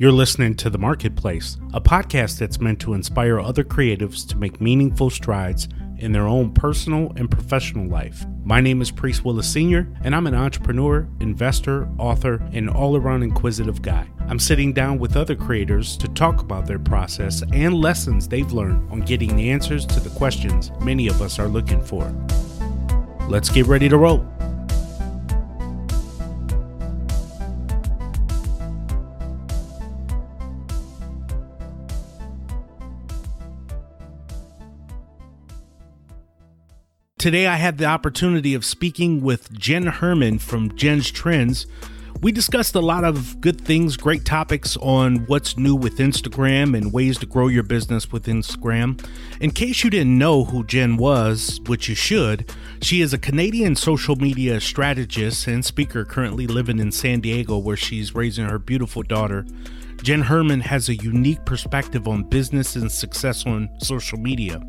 [0.00, 4.60] You're listening to The Marketplace, a podcast that's meant to inspire other creatives to make
[4.60, 8.24] meaningful strides in their own personal and professional life.
[8.44, 13.24] My name is Priest Willis Sr., and I'm an entrepreneur, investor, author, and all around
[13.24, 14.06] inquisitive guy.
[14.28, 18.88] I'm sitting down with other creators to talk about their process and lessons they've learned
[18.92, 22.04] on getting the answers to the questions many of us are looking for.
[23.28, 24.24] Let's get ready to roll.
[37.18, 41.66] Today, I had the opportunity of speaking with Jenn Herman from Jenn's Trends.
[42.22, 46.92] We discussed a lot of good things, great topics on what's new with Instagram and
[46.92, 49.04] ways to grow your business with Instagram.
[49.40, 53.74] In case you didn't know who Jenn was, which you should, she is a Canadian
[53.74, 59.02] social media strategist and speaker currently living in San Diego, where she's raising her beautiful
[59.02, 59.44] daughter.
[60.04, 64.62] Jenn Herman has a unique perspective on business and success on social media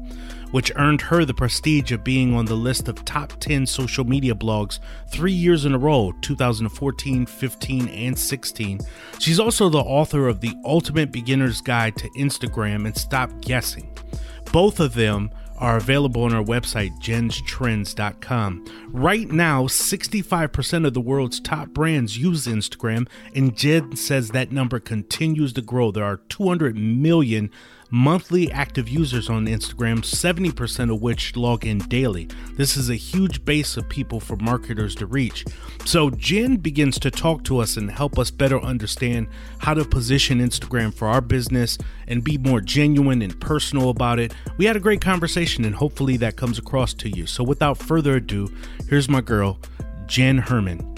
[0.52, 4.34] which earned her the prestige of being on the list of top 10 social media
[4.34, 8.80] blogs three years in a row 2014, 15, and 16.
[9.20, 13.90] She's also the author of The Ultimate Beginner's Guide to Instagram and Stop Guessing.
[14.52, 18.66] Both of them are available on our website, jennstrends.com.
[18.88, 24.80] Right now, 65% of the world's top brands use Instagram, and Jenn says that number
[24.80, 25.92] continues to grow.
[25.92, 27.52] There are 200 million
[27.90, 32.28] monthly active users on Instagram, 70% of which log in daily.
[32.54, 35.46] This is a huge base of people for marketers to reach.
[35.86, 39.28] So, Jenn begins to talk to us and help us better understand
[39.60, 44.34] how to position Instagram for our business and be more genuine and personal about it.
[44.58, 47.26] We had a great conversation, and hopefully that comes across to you.
[47.26, 48.50] So, without further ado,
[48.88, 49.60] here's my girl,
[50.06, 50.89] Jenn Herman.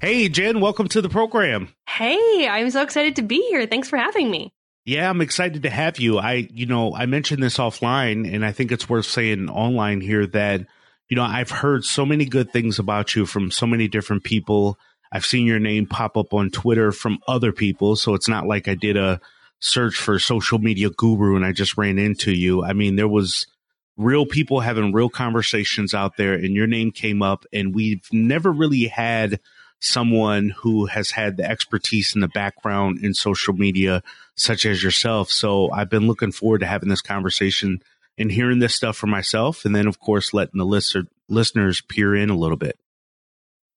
[0.00, 1.70] Hey, Jenn, welcome to the program.
[1.88, 3.66] Hey, I'm so excited to be here.
[3.66, 4.52] Thanks for having me.
[4.84, 6.20] Yeah, I'm excited to have you.
[6.20, 10.24] I, you know, I mentioned this offline and I think it's worth saying online here
[10.28, 10.64] that,
[11.08, 14.78] you know, I've heard so many good things about you from so many different people.
[15.10, 17.96] I've seen your name pop up on Twitter from other people.
[17.96, 19.20] So it's not like I did a
[19.58, 22.62] search for social media guru and I just ran into you.
[22.62, 23.48] I mean, there was
[23.96, 28.52] real people having real conversations out there and your name came up and we've never
[28.52, 29.40] really had
[29.80, 34.02] someone who has had the expertise and the background in social media,
[34.34, 35.30] such as yourself.
[35.30, 37.82] So I've been looking forward to having this conversation
[38.16, 39.64] and hearing this stuff for myself.
[39.64, 42.78] And then, of course, letting the listener, listeners peer in a little bit.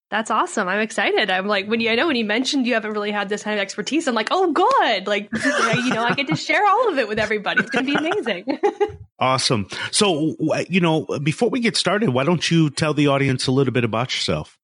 [0.10, 0.68] That's awesome.
[0.68, 1.30] I'm excited.
[1.30, 3.58] I'm like, when you, I know when you mentioned you haven't really had this kind
[3.58, 5.08] of expertise, I'm like, oh, good.
[5.08, 7.62] Like, you know, I get to share all of it with everybody.
[7.62, 8.60] It's going to be amazing.
[9.20, 9.68] awesome.
[9.92, 10.36] So,
[10.68, 13.86] you know, before we get started, why don't you tell the audience a little bit
[13.86, 14.60] about yourself?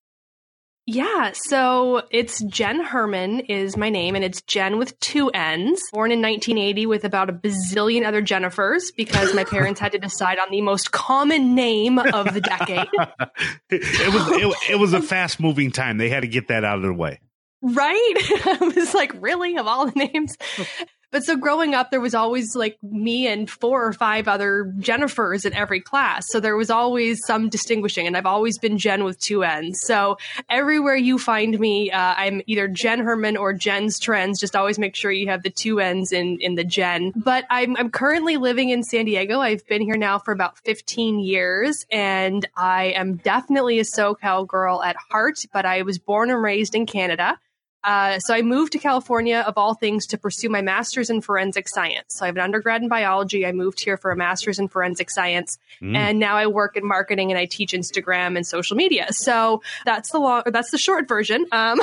[0.90, 5.82] Yeah, so it's Jenn Herman is my name, and it's Jenn with two N's.
[5.92, 10.38] Born in 1980 with about a bazillion other Jennifers because my parents had to decide
[10.38, 12.88] on the most common name of the decade.
[13.70, 15.98] it was it, it was a fast moving time.
[15.98, 17.20] They had to get that out of the way.
[17.60, 18.14] Right?
[18.46, 19.58] I was like, really?
[19.58, 20.38] Of all the names?
[21.10, 25.46] But so growing up, there was always like me and four or five other Jennifers
[25.46, 26.24] in every class.
[26.28, 29.80] So there was always some distinguishing, and I've always been Jenn with two N's.
[29.84, 30.18] So
[30.50, 34.38] everywhere you find me, uh, I'm either Jenn Herman or Jenn's Trends.
[34.38, 37.12] Just always make sure you have the two N's in, in the Jenn.
[37.16, 39.40] But I'm, I'm currently living in San Diego.
[39.40, 44.82] I've been here now for about 15 years, and I am definitely a SoCal girl
[44.82, 47.38] at heart, but I was born and raised in Canada.
[47.88, 51.70] Uh, so I moved to California, of all things, to pursue my master's in forensic
[51.70, 52.04] science.
[52.08, 53.46] So I have an undergrad in biology.
[53.46, 55.96] I moved here for a master's in forensic science, mm.
[55.96, 59.06] and now I work in marketing and I teach Instagram and social media.
[59.12, 61.46] So that's the long, that's the short version.
[61.50, 61.80] Um,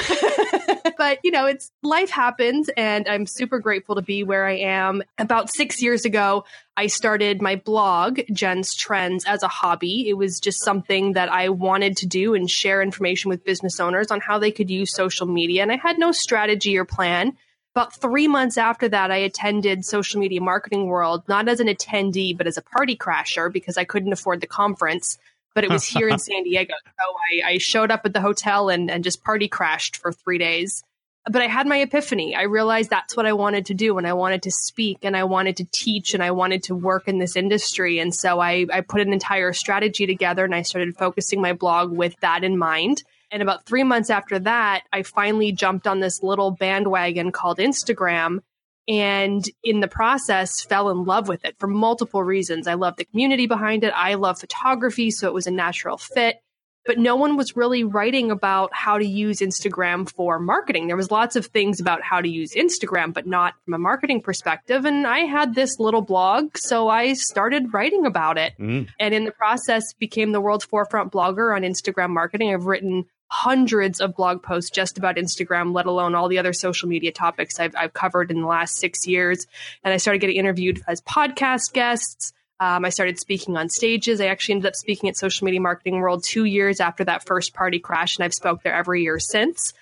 [1.00, 5.02] but you know, it's life happens, and I'm super grateful to be where I am.
[5.18, 6.46] About six years ago,
[6.78, 10.09] I started my blog, Jenn's Trends, as a hobby.
[10.09, 14.12] It was just something that I wanted to do and share information with business owners
[14.12, 15.62] on how they could use social media.
[15.62, 17.38] And I had no strategy or plan.
[17.76, 22.38] About three months after that, I attended Social Media Marketing World, not as an attendee,
[22.38, 25.17] but as a party crasher because I couldn't afford the conference.
[25.53, 26.73] But it was here in San Diego.
[26.84, 30.38] So I, I showed up at the hotel and, and just party crashed for three
[30.38, 30.84] days
[31.30, 32.36] but I had my epiphany.
[32.36, 35.24] I realized that's what I wanted to do and I wanted to speak and I
[35.24, 37.98] wanted to teach and I wanted to work in this industry.
[37.98, 41.92] And so I, I put an entire strategy together and I started focusing my blog
[41.92, 43.04] with that in mind.
[43.32, 48.40] And about three months after that, I finally jumped on this little bandwagon called Instagram.
[48.88, 52.68] And in the process, fell in love with it for multiple reasons.
[52.68, 53.92] I love the community behind it.
[53.96, 56.38] I love photography, so it was a natural fit.
[56.85, 60.87] But no one was really writing about how to use Instagram for marketing.
[60.87, 64.22] There was lots of things about how to use Instagram, but not from a marketing
[64.22, 64.85] perspective.
[64.85, 68.53] And I had this little blog, so I started writing about it.
[68.59, 68.87] Mm.
[68.99, 72.53] And in the process became the world's forefront blogger on Instagram marketing.
[72.53, 76.88] I've written hundreds of blog posts just about Instagram, let alone all the other social
[76.88, 79.47] media topics I've, I've covered in the last six years.
[79.84, 82.34] And I started getting interviewed as podcast guests.
[82.59, 84.22] Um, I started speaking on stages.
[84.22, 87.53] I actually ended up speaking at Social Media Marketing World two years after that first
[87.53, 89.73] party crash, and I've spoke there every year since.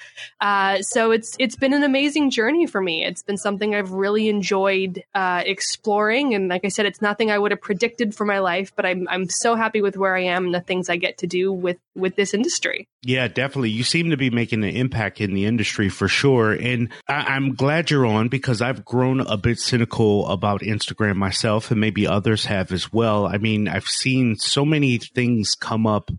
[0.41, 3.05] Uh, so it's it's been an amazing journey for me.
[3.05, 7.37] It's been something I've really enjoyed uh, exploring, and like I said, it's nothing I
[7.37, 10.45] would have predicted for my life, but I'm I'm so happy with where I am
[10.45, 12.87] and the things I get to do with with this industry.
[13.03, 13.69] Yeah, definitely.
[13.69, 17.53] You seem to be making an impact in the industry for sure, and I, I'm
[17.53, 22.45] glad you're on because I've grown a bit cynical about Instagram myself, and maybe others
[22.45, 23.27] have have as well.
[23.27, 26.09] I mean, I've seen so many things come up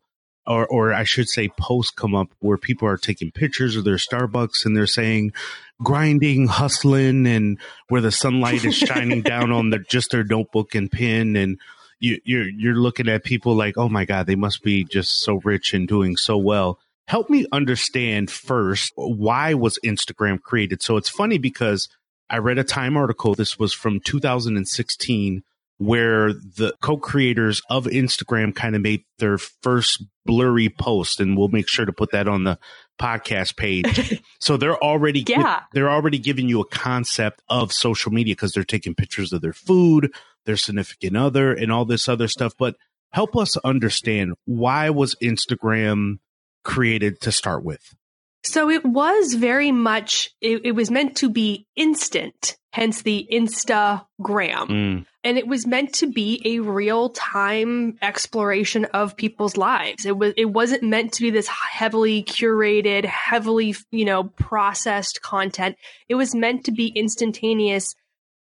[0.46, 3.96] or, or I should say posts come up where people are taking pictures of their
[3.96, 5.32] Starbucks and they're saying
[5.82, 7.58] grinding, hustling and
[7.88, 11.34] where the sunlight is shining down on the, just their notebook and pen.
[11.36, 11.58] And
[11.98, 15.40] you, you're, you're looking at people like, Oh my God, they must be just so
[15.44, 16.78] rich and doing so well.
[17.08, 20.82] Help me understand first, why was Instagram created?
[20.82, 21.88] So it's funny because
[22.28, 23.34] I read a Time article.
[23.34, 25.42] This was from 2016
[25.78, 31.68] where the co-creators of Instagram kind of made their first blurry post and we'll make
[31.68, 32.58] sure to put that on the
[33.00, 34.22] podcast page.
[34.40, 35.62] so they're already yeah.
[35.72, 39.52] they're already giving you a concept of social media because they're taking pictures of their
[39.52, 40.12] food,
[40.46, 42.76] their significant other and all this other stuff, but
[43.10, 46.18] help us understand why was Instagram
[46.62, 47.94] created to start with?
[48.44, 54.04] So it was very much, it, it, was meant to be instant, hence the Instagram.
[54.68, 55.06] Mm.
[55.24, 60.04] And it was meant to be a real time exploration of people's lives.
[60.04, 65.76] It was, it wasn't meant to be this heavily curated, heavily, you know, processed content.
[66.10, 67.94] It was meant to be instantaneous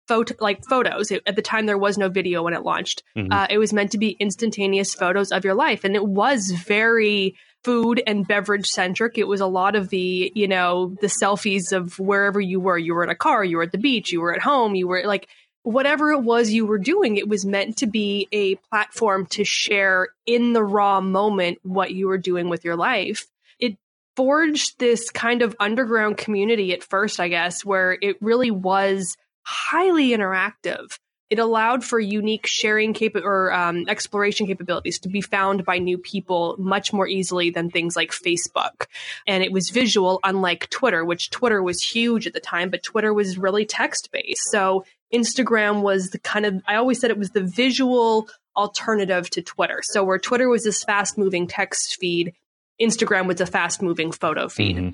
[0.05, 3.31] photo like photos it, at the time there was no video when it launched mm-hmm.
[3.31, 7.37] uh, it was meant to be instantaneous photos of your life and it was very
[7.63, 9.17] food and beverage centric.
[9.17, 12.77] It was a lot of the, you know, the selfies of wherever you were.
[12.77, 14.87] You were in a car, you were at the beach, you were at home, you
[14.87, 15.27] were like
[15.63, 20.09] whatever it was you were doing, it was meant to be a platform to share
[20.25, 23.25] in the raw moment what you were doing with your life.
[23.59, 23.77] It
[24.15, 30.09] forged this kind of underground community at first, I guess, where it really was highly
[30.09, 30.97] interactive
[31.33, 35.97] it allowed for unique sharing cap- or um, exploration capabilities to be found by new
[35.97, 38.85] people much more easily than things like Facebook.
[39.25, 43.11] And it was visual, unlike Twitter, which Twitter was huge at the time, but Twitter
[43.15, 44.43] was really text based.
[44.51, 49.41] So Instagram was the kind of, I always said it was the visual alternative to
[49.41, 49.81] Twitter.
[49.81, 52.35] So where Twitter was this fast moving text feed,
[52.79, 54.75] Instagram was a fast moving photo feed.
[54.75, 54.89] Mm-hmm.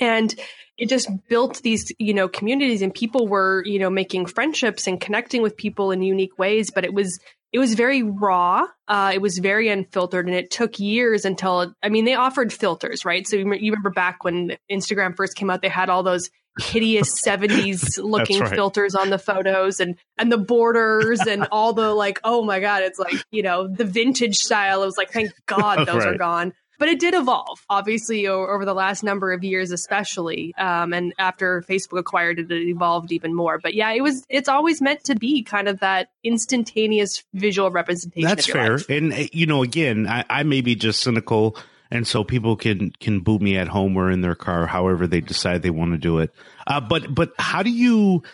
[0.00, 0.34] And
[0.78, 5.00] it just built these, you know, communities and people were, you know, making friendships and
[5.00, 6.70] connecting with people in unique ways.
[6.70, 7.20] But it was,
[7.52, 8.66] it was very raw.
[8.88, 13.04] Uh, it was very unfiltered and it took years until, I mean, they offered filters,
[13.04, 13.26] right?
[13.26, 18.02] So you remember back when Instagram first came out, they had all those hideous 70s
[18.02, 18.50] looking right.
[18.50, 22.82] filters on the photos and and the borders and all the like oh my god
[22.82, 26.08] it's like you know the vintage style it was like thank god those right.
[26.08, 30.52] are gone but it did evolve, obviously, over the last number of years, especially.
[30.56, 33.60] Um, and after Facebook acquired it, it evolved even more.
[33.60, 34.26] But yeah, it was.
[34.28, 38.28] It's always meant to be kind of that instantaneous visual representation.
[38.28, 38.78] That's fair.
[38.78, 38.90] Life.
[38.90, 41.56] And uh, you know, again, I, I may be just cynical,
[41.88, 45.20] and so people can can boo me at home or in their car, however they
[45.20, 46.34] decide they want to do it.
[46.66, 48.24] Uh, but but how do you?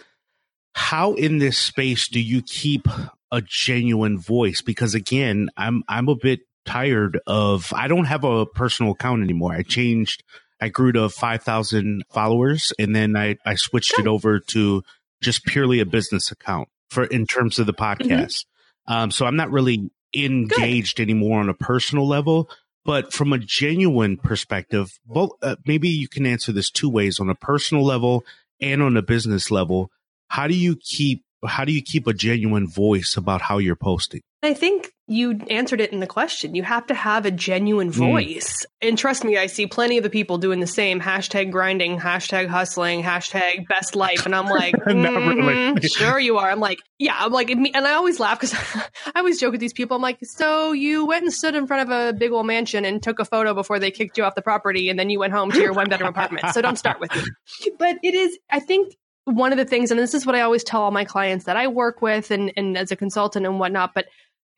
[0.73, 2.88] How in this space do you keep
[3.30, 4.62] a genuine voice?
[4.62, 9.52] Because again, I'm I'm a bit tired of, I don't have a personal account anymore.
[9.54, 10.22] I changed,
[10.60, 14.06] I grew to 5,000 followers and then I, I switched Good.
[14.06, 14.82] it over to
[15.22, 18.02] just purely a business account for in terms of the mm-hmm.
[18.02, 18.44] podcast.
[18.88, 18.92] Mm-hmm.
[18.92, 21.04] Um, so I'm not really engaged Good.
[21.04, 22.50] anymore on a personal level,
[22.84, 27.30] but from a genuine perspective, both, uh, maybe you can answer this two ways on
[27.30, 28.25] a personal level
[28.60, 29.90] and on a business level.
[30.28, 34.22] How do you keep how do you keep a genuine voice about how you're posting?
[34.42, 36.54] I think you answered it in the question.
[36.54, 37.98] You have to have a genuine hmm.
[37.98, 38.66] voice.
[38.66, 38.88] Mm.
[38.88, 42.46] And trust me, I see plenty of the people doing the same hashtag grinding, hashtag
[42.46, 44.26] hustling, hashtag best life.
[44.26, 45.88] And I'm like, mm, really.
[45.88, 46.50] sure you are.
[46.50, 48.54] I'm like, yeah, I'm like, and I always laugh because
[49.14, 49.96] I always joke with these people.
[49.96, 53.02] I'm like, so you went and stood in front of a big old mansion and
[53.02, 55.50] took a photo before they kicked you off the property and then you went home
[55.50, 56.52] to your one bedroom apartment.
[56.52, 57.22] So don't start with me.
[57.78, 60.64] But it is, I think one of the things, and this is what I always
[60.64, 63.94] tell all my clients that I work with and, and as a consultant and whatnot,
[63.94, 64.06] but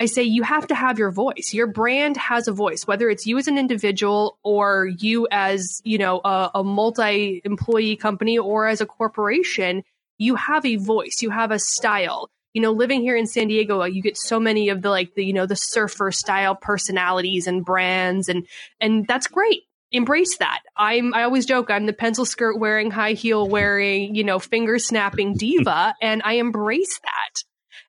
[0.00, 1.52] I say you have to have your voice.
[1.52, 5.98] Your brand has a voice, whether it's you as an individual or you as, you
[5.98, 9.82] know, a, a multi employee company or as a corporation,
[10.16, 12.30] you have a voice, you have a style.
[12.54, 15.14] You know, living here in San Diego, uh, you get so many of the like
[15.14, 18.46] the, you know, the surfer style personalities and brands and
[18.80, 20.60] and that's great embrace that.
[20.76, 24.78] I'm I always joke I'm the pencil skirt wearing, high heel wearing, you know, finger
[24.78, 27.44] snapping diva and I embrace that.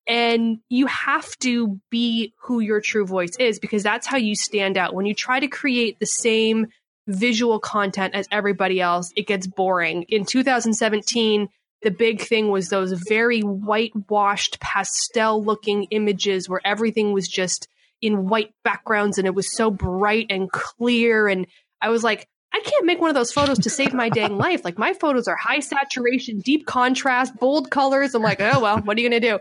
[0.08, 4.77] And you have to be who your true voice is because that's how you stand
[4.77, 4.93] out.
[4.93, 6.67] When you try to create the same
[7.08, 10.03] visual content as everybody else, it gets boring.
[10.10, 11.50] In 2017,
[11.81, 17.67] the big thing was those very whitewashed pastel looking images where everything was just
[18.01, 21.48] in white backgrounds and it was so bright and clear and
[21.81, 24.65] I was like, I can't make one of those photos to save my dang life.
[24.65, 28.13] Like my photos are high saturation, deep contrast, bold colors.
[28.13, 29.39] I'm like, oh well, what are you gonna do?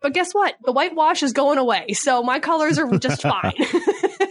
[0.00, 0.54] But guess what?
[0.64, 3.54] The whitewash is going away, so my colors are just fine.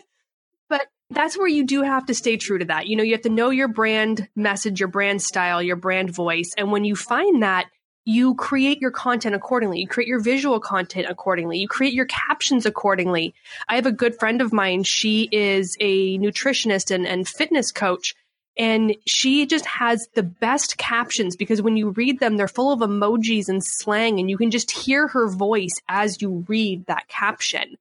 [0.70, 2.88] but that's where you do have to stay true to that.
[2.88, 6.52] You know, you have to know your brand message, your brand style, your brand voice,
[6.58, 7.68] and when you find that,
[8.04, 9.80] you create your content accordingly.
[9.80, 11.60] You create your visual content accordingly.
[11.60, 13.36] You create your captions accordingly.
[13.70, 14.84] I have a good friend of mine.
[14.84, 18.16] She is a nutritionist and, and fitness coach.
[18.58, 22.80] And she just has the best captions because when you read them, they're full of
[22.82, 27.78] emojis and slang, and you can just hear her voice as you read that caption.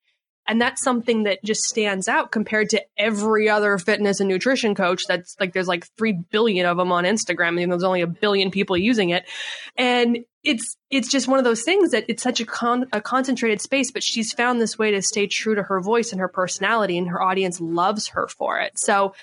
[0.51, 5.07] And that's something that just stands out compared to every other fitness and nutrition coach
[5.07, 8.51] that's like there's like 3 billion of them on Instagram and there's only a billion
[8.51, 9.29] people using it.
[9.77, 13.61] And it's it's just one of those things that it's such a, con- a concentrated
[13.61, 16.97] space but she's found this way to stay true to her voice and her personality
[16.97, 18.77] and her audience loves her for it.
[18.77, 19.15] So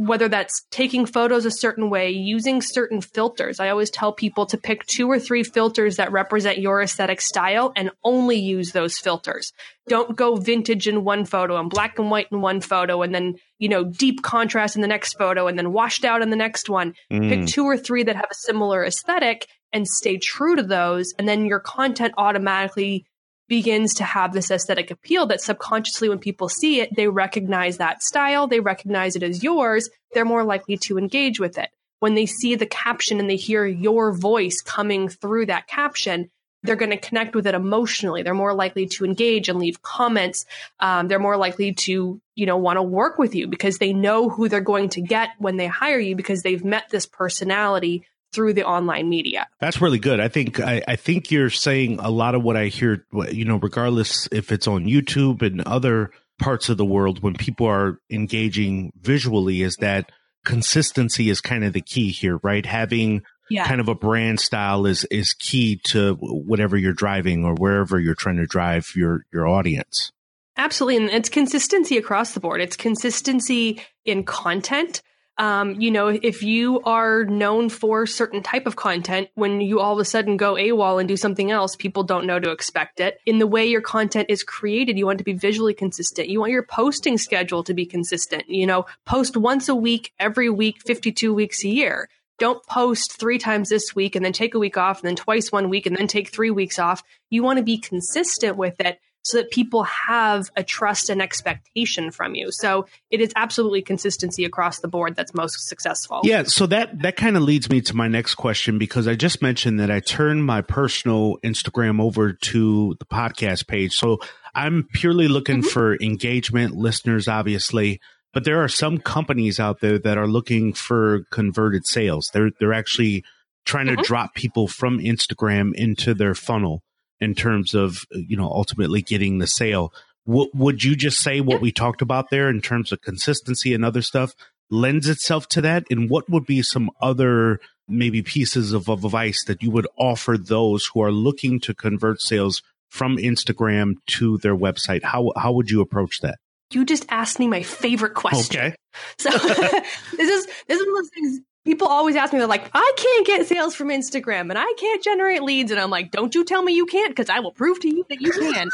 [0.00, 3.60] whether that's taking photos a certain way, using certain filters.
[3.60, 7.70] I always tell people to pick two or three filters that represent your aesthetic style
[7.76, 9.52] and only use those filters.
[9.88, 13.34] Don't go vintage in one photo and black and white in one photo and then,
[13.58, 16.70] you know, deep contrast in the next photo and then washed out in the next
[16.70, 16.94] one.
[17.12, 17.28] Mm.
[17.28, 21.12] Pick two or three that have a similar aesthetic and stay true to those.
[21.18, 23.04] And then your content automatically
[23.50, 28.00] begins to have this aesthetic appeal that subconsciously when people see it they recognize that
[28.00, 31.68] style they recognize it as yours they're more likely to engage with it.
[31.98, 36.30] When they see the caption and they hear your voice coming through that caption
[36.62, 38.22] they're going to connect with it emotionally.
[38.22, 40.44] They're more likely to engage and leave comments.
[40.78, 44.28] Um, they're more likely to you know want to work with you because they know
[44.28, 48.54] who they're going to get when they hire you because they've met this personality through
[48.54, 49.46] the online media.
[49.60, 50.20] That's really good.
[50.20, 53.04] I think I, I, think you're saying a lot of what I hear.
[53.30, 57.66] You know, regardless if it's on YouTube and other parts of the world, when people
[57.66, 60.10] are engaging visually, is that
[60.44, 62.64] consistency is kind of the key here, right?
[62.64, 63.66] Having yeah.
[63.66, 68.14] kind of a brand style is is key to whatever you're driving or wherever you're
[68.14, 70.12] trying to drive your your audience.
[70.56, 72.60] Absolutely, and it's consistency across the board.
[72.60, 75.02] It's consistency in content
[75.40, 79.94] um, you know, if you are known for certain type of content, when you all
[79.94, 83.18] of a sudden go AWOL and do something else, people don't know to expect it.
[83.24, 86.28] In the way your content is created, you want to be visually consistent.
[86.28, 88.50] You want your posting schedule to be consistent.
[88.50, 92.10] You know, post once a week, every week, 52 weeks a year.
[92.38, 95.50] Don't post three times this week and then take a week off and then twice
[95.50, 97.02] one week and then take three weeks off.
[97.30, 102.10] You want to be consistent with it so that people have a trust and expectation
[102.10, 102.50] from you.
[102.50, 106.20] So it is absolutely consistency across the board that's most successful.
[106.24, 109.42] Yeah, so that that kind of leads me to my next question because I just
[109.42, 113.92] mentioned that I turned my personal Instagram over to the podcast page.
[113.94, 114.18] So
[114.54, 115.68] I'm purely looking mm-hmm.
[115.68, 118.00] for engagement, listeners obviously,
[118.32, 122.30] but there are some companies out there that are looking for converted sales.
[122.32, 123.24] They're they're actually
[123.66, 123.96] trying mm-hmm.
[123.96, 126.82] to drop people from Instagram into their funnel
[127.20, 129.92] in terms of you know ultimately getting the sale.
[130.26, 133.84] W- would you just say what we talked about there in terms of consistency and
[133.84, 134.34] other stuff
[134.70, 135.84] lends itself to that?
[135.90, 140.36] And what would be some other maybe pieces of, of advice that you would offer
[140.38, 145.02] those who are looking to convert sales from Instagram to their website?
[145.02, 146.38] How how would you approach that?
[146.72, 148.60] You just asked me my favorite question.
[148.60, 148.74] Okay.
[149.18, 152.70] So this is this is one of those things people always ask me, they're like,
[152.72, 155.70] I can't get sales from Instagram and I can't generate leads.
[155.70, 158.04] And I'm like, don't you tell me you can't because I will prove to you
[158.08, 158.68] that you can.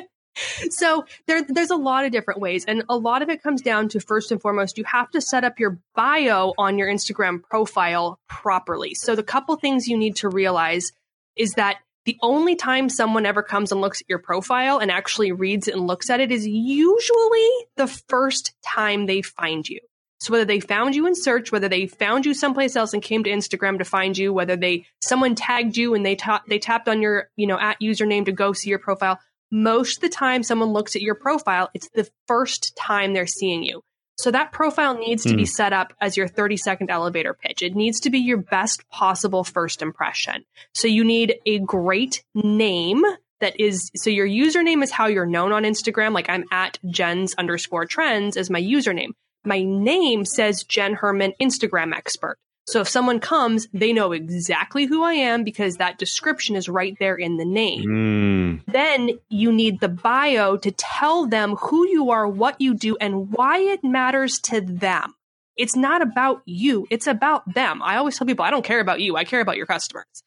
[0.70, 2.64] so there, there's a lot of different ways.
[2.66, 5.44] And a lot of it comes down to first and foremost, you have to set
[5.44, 8.94] up your bio on your Instagram profile properly.
[8.94, 10.90] So the couple things you need to realize
[11.36, 15.32] is that the only time someone ever comes and looks at your profile and actually
[15.32, 19.80] reads it and looks at it is usually the first time they find you.
[20.20, 23.22] So whether they found you in search, whether they found you someplace else and came
[23.24, 26.88] to Instagram to find you, whether they someone tagged you and they ta- they tapped
[26.88, 29.20] on your you know at username to go see your profile,
[29.50, 33.62] most of the time someone looks at your profile, it's the first time they're seeing
[33.62, 33.82] you.
[34.18, 35.36] So that profile needs to mm.
[35.36, 35.46] be hmm.
[35.46, 37.62] set up as your 30 second elevator pitch.
[37.62, 40.44] It needs to be your best possible first impression.
[40.74, 43.02] So you need a great name
[43.40, 46.12] that is, so your username is how you're known on Instagram.
[46.12, 49.10] Like I'm at Jenn's underscore trends as my username.
[49.44, 52.38] My name says Jenn Herman, Instagram expert.
[52.68, 56.94] So if someone comes, they know exactly who I am because that description is right
[57.00, 57.84] there in the name.
[57.86, 58.70] Mm.
[58.70, 63.32] Then you need the bio to tell them who you are, what you do, and
[63.32, 65.14] why it matters to them.
[65.56, 66.86] It's not about you.
[66.90, 67.82] It's about them.
[67.82, 69.16] I always tell people, I don't care about you.
[69.16, 70.22] I care about your customers.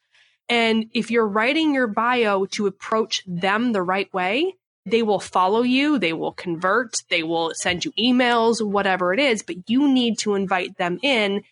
[0.48, 5.62] And if you're writing your bio to approach them the right way, they will follow
[5.62, 10.18] you, they will convert, they will send you emails, whatever it is, but you need
[10.18, 11.42] to invite them in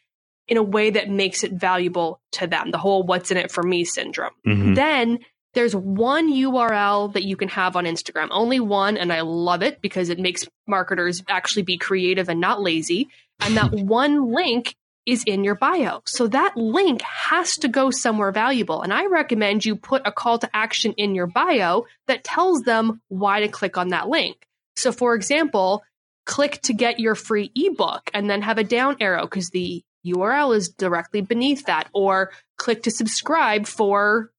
[0.48, 2.72] in a way that makes it valuable to them.
[2.72, 4.32] The whole what's in it for me syndrome.
[4.44, 4.74] Mm-hmm.
[4.74, 5.18] Then
[5.54, 8.96] there's one URL that you can have on Instagram, only one.
[8.96, 13.08] And I love it because it makes marketers actually be creative and not lazy.
[13.40, 14.74] And that one link
[15.06, 16.02] is in your bio.
[16.04, 18.82] So that link has to go somewhere valuable.
[18.82, 23.00] And I recommend you put a call to action in your bio that tells them
[23.08, 24.46] why to click on that link.
[24.76, 25.82] So for example,
[26.26, 30.56] click to get your free ebook and then have a down arrow because the URL
[30.56, 34.30] is directly beneath that, or click to subscribe for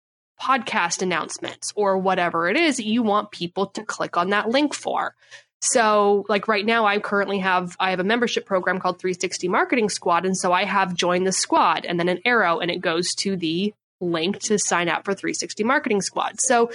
[0.42, 5.16] podcast announcements or whatever it is you want people to click on that link for.
[5.62, 9.90] So, like right now, I currently have I have a membership program called 360 Marketing
[9.90, 13.14] Squad, and so I have joined the squad, and then an arrow, and it goes
[13.20, 16.40] to the link to sign up for 360 Marketing Squad.
[16.40, 16.72] So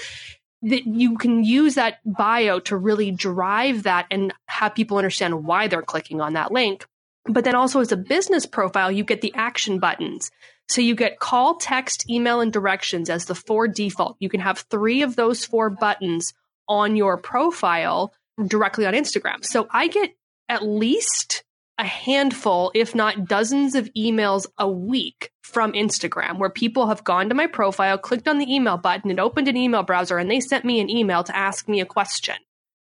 [0.62, 5.68] that you can use that bio to really drive that and have people understand why
[5.68, 6.86] they're clicking on that link.
[7.24, 10.30] But then also as a business profile, you get the action buttons.
[10.68, 14.16] So you get call, text, email, and directions as the four default.
[14.18, 16.32] You can have three of those four buttons
[16.68, 18.12] on your profile
[18.44, 19.44] directly on Instagram.
[19.44, 20.14] So I get
[20.48, 21.44] at least
[21.78, 27.28] a handful, if not dozens of emails a week from Instagram where people have gone
[27.28, 30.40] to my profile, clicked on the email button, and opened an email browser, and they
[30.40, 32.36] sent me an email to ask me a question.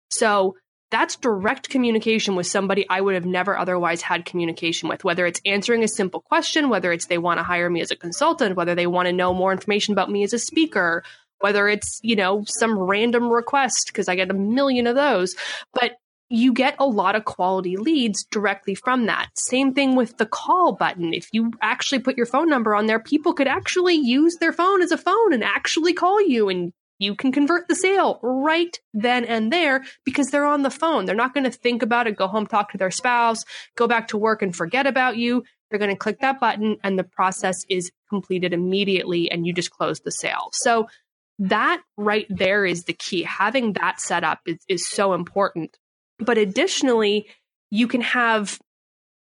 [0.09, 0.55] So
[0.89, 5.41] that's direct communication with somebody I would have never otherwise had communication with, whether it's
[5.45, 8.75] answering a simple question, whether it's they want to hire me as a consultant, whether
[8.75, 11.03] they want to know more information about me as a speaker,
[11.41, 15.35] whether it's, you know, some random request, because I get a million of those.
[15.73, 15.93] But
[16.31, 19.27] you get a lot of quality leads directly from that.
[19.35, 21.13] Same thing with the call button.
[21.13, 24.81] If you actually put your phone number on there, people could actually use their phone
[24.81, 29.25] as a phone and actually call you and you can convert the sale right then
[29.25, 31.05] and there because they're on the phone.
[31.05, 33.43] They're not going to think about it, go home, talk to their spouse,
[33.75, 35.43] go back to work and forget about you.
[35.69, 39.71] They're going to click that button and the process is completed immediately and you just
[39.71, 40.49] close the sale.
[40.53, 40.87] So
[41.41, 43.23] that right there is the key.
[43.23, 45.77] Having that set up is, is so important.
[46.19, 47.27] But additionally,
[47.71, 48.59] you can have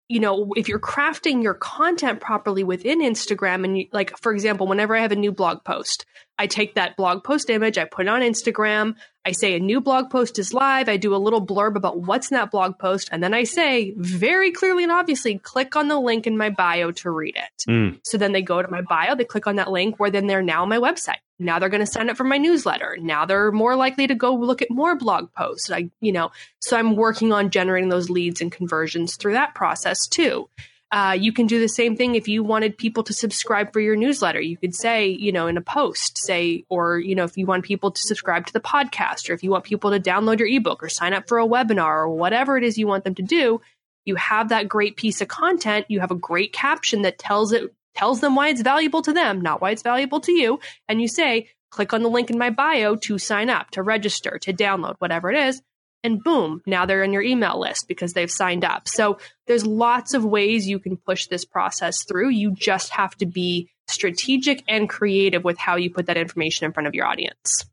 [0.09, 4.65] you know, if you're crafting your content properly within Instagram, and you, like, for example,
[4.65, 6.03] whenever I have a new blog post,
[6.39, 8.95] I take that blog post image, I put it on Instagram,
[9.29, 12.31] I say a new blog post is live, I do a little blurb about what's
[12.31, 15.99] in that blog post, and then I say very clearly and obviously, click on the
[15.99, 17.63] link in my bio to read it.
[17.69, 17.99] Mm.
[18.03, 20.41] So then they go to my bio, they click on that link, where then they're
[20.41, 21.21] now on my website.
[21.37, 22.97] Now they're going to sign up for my newsletter.
[22.99, 25.69] Now they're more likely to go look at more blog posts.
[25.69, 30.07] I, you know, so I'm working on generating those leads and conversions through that process
[30.07, 30.49] too.
[30.91, 33.95] Uh, you can do the same thing if you wanted people to subscribe for your
[33.95, 34.41] newsletter.
[34.41, 37.63] You could say, you know, in a post, say, or, you know, if you want
[37.63, 40.81] people to subscribe to the podcast, or if you want people to download your ebook
[40.81, 43.61] or sign up for a webinar or whatever it is you want them to do,
[44.05, 45.85] you have that great piece of content.
[45.89, 49.41] You have a great caption that tells it tells them why it's valuable to them,
[49.41, 50.59] not why it's valuable to you.
[50.87, 54.39] And you say, click on the link in my bio to sign up, to register,
[54.39, 55.61] to download, whatever it is.
[56.03, 58.87] And boom, now they're in your email list because they've signed up.
[58.87, 62.29] So there's lots of ways you can push this process through.
[62.29, 66.71] You just have to be strategic and creative with how you put that information in
[66.71, 67.65] front of your audience.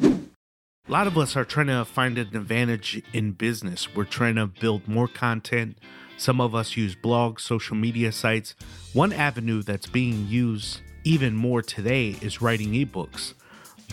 [0.00, 3.94] A lot of us are trying to find an advantage in business.
[3.94, 5.78] We're trying to build more content,
[6.16, 8.54] some of us use blogs, social media sites.
[8.92, 13.34] One avenue that's being used even more today is writing ebooks.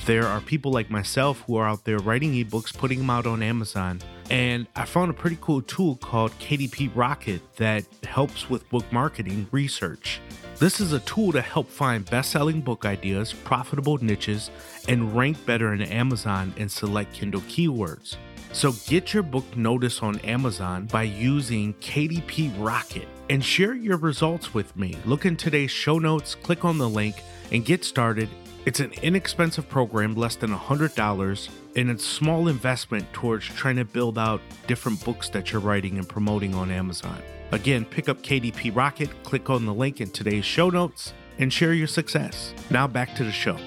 [0.06, 3.44] There are people like myself who are out there writing ebooks, putting them out on
[3.44, 4.02] Amazon.
[4.30, 9.48] And I found a pretty cool tool called KDP Rocket that helps with book marketing
[9.52, 10.20] research.
[10.58, 14.50] This is a tool to help find best selling book ideas, profitable niches,
[14.88, 18.18] and rank better in Amazon and select Kindle keywords.
[18.54, 24.54] So get your book notice on Amazon by using KDP Rocket and share your results
[24.54, 24.98] with me.
[25.06, 27.16] Look in today's show notes, click on the link,
[27.52, 28.30] and get started
[28.64, 33.86] It's an inexpensive program, less than $100, and it's a small investment towards trying to
[33.86, 37.18] build out different books that you're writing and promoting on Amazon.
[37.52, 41.74] Again, pick up KDP Rocket, click on the link in today's show notes, and share
[41.74, 42.54] your success.
[42.70, 43.58] Now back to the show.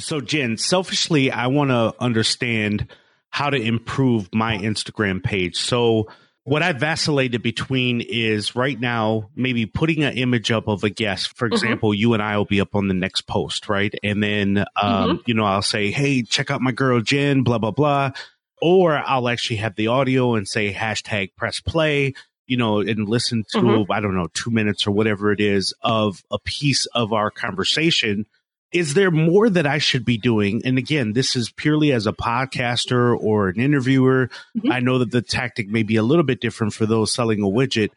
[0.00, 2.88] So, Jenn, selfishly, I want to understand
[3.30, 5.56] how to improve my Instagram page.
[5.56, 6.08] So,
[6.44, 11.36] what I vacillated between is right now maybe putting an image up of a guest.
[11.36, 11.54] For mm-hmm.
[11.54, 12.00] example, mm-hmm.
[12.00, 13.94] you and I will be up on the next post, right?
[14.02, 15.16] And then, um, mm-hmm.
[15.26, 18.12] you know, I'll say, "Hey, check out my girl Jenn," blah blah blah,
[18.60, 22.12] or I'll actually have the audio and say hashtag press play,
[22.46, 23.92] you know, and listen to mm-hmm.
[23.92, 28.26] I don't know two minutes or whatever it is of a piece of our conversation
[28.74, 30.60] is there more that I should be doing?
[30.64, 34.28] And again, this is purely as a podcaster or an interviewer.
[34.58, 34.72] Mm-hmm.
[34.72, 37.46] I know that the tactic may be a little bit different for those selling a
[37.46, 37.90] widget,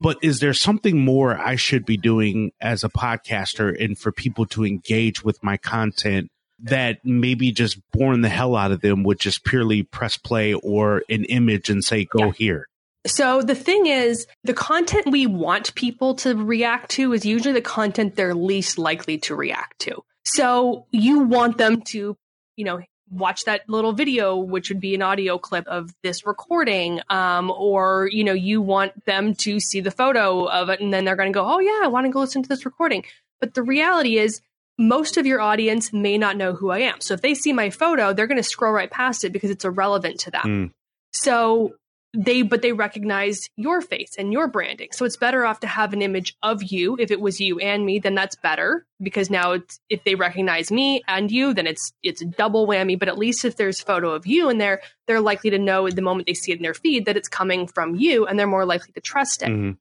[0.00, 4.46] but is there something more I should be doing as a podcaster and for people
[4.46, 9.20] to engage with my content that maybe just born the hell out of them would
[9.20, 12.32] just purely press play or an image and say, go yeah.
[12.38, 12.68] here?
[13.04, 17.60] So the thing is, the content we want people to react to is usually the
[17.60, 20.02] content they're least likely to react to.
[20.24, 22.16] So you want them to,
[22.56, 22.80] you know,
[23.10, 28.08] watch that little video, which would be an audio clip of this recording, um, or
[28.10, 31.32] you know, you want them to see the photo of it, and then they're going
[31.32, 33.04] to go, "Oh yeah, I want to go listen to this recording."
[33.40, 34.40] But the reality is,
[34.78, 37.00] most of your audience may not know who I am.
[37.00, 39.64] So if they see my photo, they're going to scroll right past it because it's
[39.64, 40.42] irrelevant to them.
[40.44, 40.70] Mm.
[41.12, 41.74] So
[42.14, 45.92] they but they recognize your face and your branding so it's better off to have
[45.92, 49.52] an image of you if it was you and me then that's better because now
[49.52, 53.18] it's if they recognize me and you then it's it's a double whammy but at
[53.18, 56.34] least if there's photo of you in there they're likely to know the moment they
[56.34, 59.00] see it in their feed that it's coming from you and they're more likely to
[59.00, 59.72] trust it mm-hmm.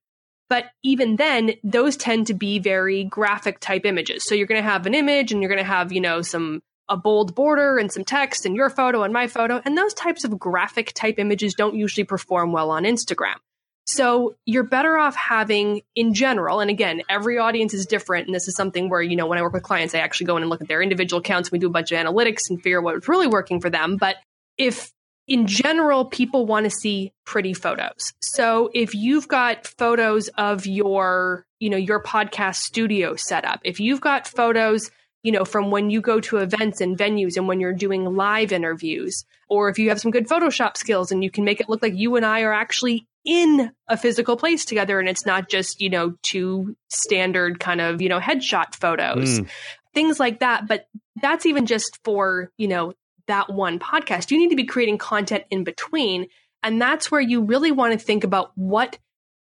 [0.52, 4.26] But even then, those tend to be very graphic type images.
[4.26, 6.62] So you're going to have an image and you're going to have, you know, some
[6.92, 9.62] a bold border and some text and your photo and my photo.
[9.64, 13.36] And those types of graphic type images don't usually perform well on Instagram.
[13.88, 18.28] So you're better off having in general, and again, every audience is different.
[18.28, 20.38] And this is something where, you know, when I work with clients, I actually go
[20.38, 21.50] in and look at their individual accounts.
[21.50, 23.98] And we do a bunch of analytics and figure out what's really working for them.
[23.98, 24.18] But
[24.58, 24.92] if
[25.28, 28.14] in general, people want to see pretty photos.
[28.22, 34.02] So if you've got photos of your, you know, your podcast studio setup, if you've
[34.02, 34.92] got photos
[35.24, 38.52] you know, from when you go to events and venues and when you're doing live
[38.52, 41.82] interviews, or if you have some good Photoshop skills and you can make it look
[41.82, 45.80] like you and I are actually in a physical place together and it's not just,
[45.80, 49.50] you know, two standard kind of, you know, headshot photos, mm.
[49.94, 50.68] things like that.
[50.68, 50.88] But
[51.22, 52.94] that's even just for, you know,
[53.28, 54.32] that one podcast.
[54.32, 56.28] You need to be creating content in between.
[56.64, 58.98] And that's where you really want to think about what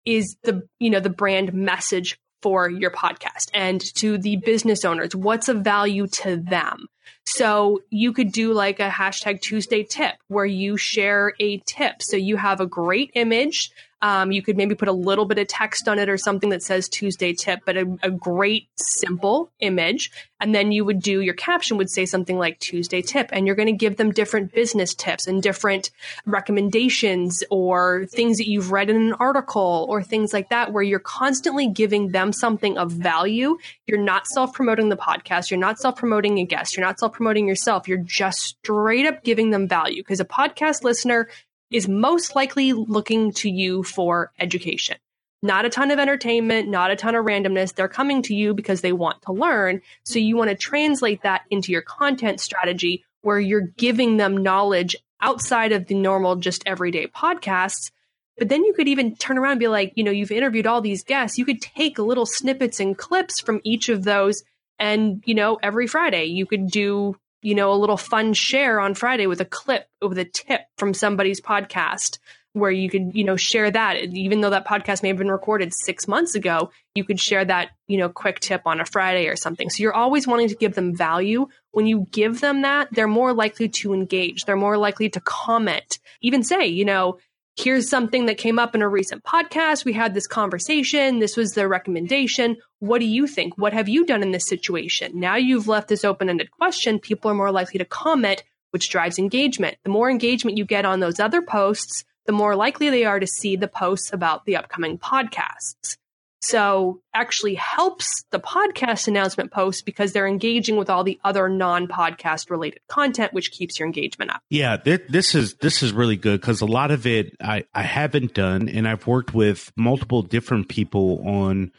[0.05, 5.15] is the, you know, the brand message for your podcast and to the business owners.
[5.15, 6.87] What's of value to them?
[7.27, 12.03] So you could do like a hashtag tuesday tip where you share a tip.
[12.03, 13.71] So you have a great image
[14.01, 16.63] um, you could maybe put a little bit of text on it or something that
[16.63, 20.13] says Tuesday tip, but a, a, great simple image.
[20.41, 23.57] And then you would do your caption would say something like Tuesday tip, and you're
[23.57, 25.91] going to give them different business tips and different
[26.27, 31.01] recommendations or things that you've read in an article or things like that, where you're
[31.01, 33.59] constantly giving them something of value.
[33.89, 35.51] You're not self promoting the podcast.
[35.51, 36.77] You're not self promoting a guest.
[36.77, 37.89] You're not self promoting yourself.
[37.89, 41.29] You're just straight up giving them value because a podcast listener
[41.71, 44.97] is most likely looking to you for education.
[45.43, 47.75] Not a ton of entertainment, not a ton of randomness.
[47.75, 49.83] They're coming to you because they want to learn.
[50.05, 54.97] So you want to translate that into your content strategy where you're giving them knowledge
[55.21, 57.91] outside of the normal, just everyday podcasts.
[58.37, 60.81] But then you could even turn around and be like, you know, you've interviewed all
[60.81, 61.39] these guests.
[61.39, 64.43] You could take little snippets and clips from each of those.
[64.79, 68.95] And, you know, every Friday you could do you know, a little fun share on
[68.95, 72.19] Friday with a clip with a tip from somebody's podcast
[72.53, 73.97] where you could, you know, share that.
[73.97, 77.71] Even though that podcast may have been recorded six months ago, you could share that,
[77.87, 79.71] you know, quick tip on a Friday or something.
[79.71, 81.47] So you're always wanting to give them value.
[81.71, 84.45] When you give them that, they're more likely to engage.
[84.45, 87.19] They're more likely to comment, even say, you know,
[87.59, 89.85] here's something that came up in a recent podcast.
[89.85, 91.19] We had this conversation.
[91.19, 92.57] This was their recommendation.
[92.79, 93.59] What do you think?
[93.59, 95.19] What have you done in this situation?
[95.19, 96.99] Now you've left this open ended question.
[96.99, 99.77] People are more likely to comment, which drives engagement.
[99.83, 103.27] The more engagement you get on those other posts, the more likely they are to
[103.27, 105.97] see the posts about the upcoming podcasts.
[106.41, 112.49] So actually helps the podcast announcement post because they're engaging with all the other non-podcast
[112.51, 114.43] related content, which keeps your engagement up.
[114.49, 117.83] Yeah, th- this is this is really good because a lot of it I I
[117.83, 121.73] haven't done, and I've worked with multiple different people on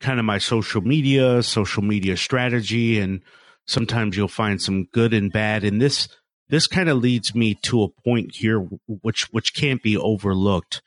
[0.00, 3.20] kind of my social media, social media strategy, and
[3.66, 5.64] sometimes you'll find some good and bad.
[5.64, 6.08] And this
[6.48, 10.82] this kind of leads me to a point here which which can't be overlooked.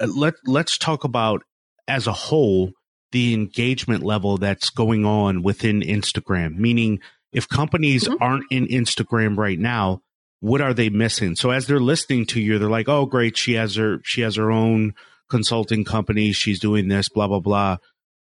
[0.00, 1.42] Uh, let let's talk about
[1.88, 2.72] as a whole
[3.12, 6.56] the engagement level that's going on within Instagram.
[6.56, 7.00] Meaning,
[7.32, 8.22] if companies mm-hmm.
[8.22, 10.00] aren't in Instagram right now,
[10.40, 11.36] what are they missing?
[11.36, 14.36] So as they're listening to you, they're like, "Oh, great, she has her she has
[14.36, 14.94] her own
[15.30, 16.32] consulting company.
[16.32, 17.76] She's doing this, blah blah blah."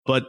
[0.06, 0.28] But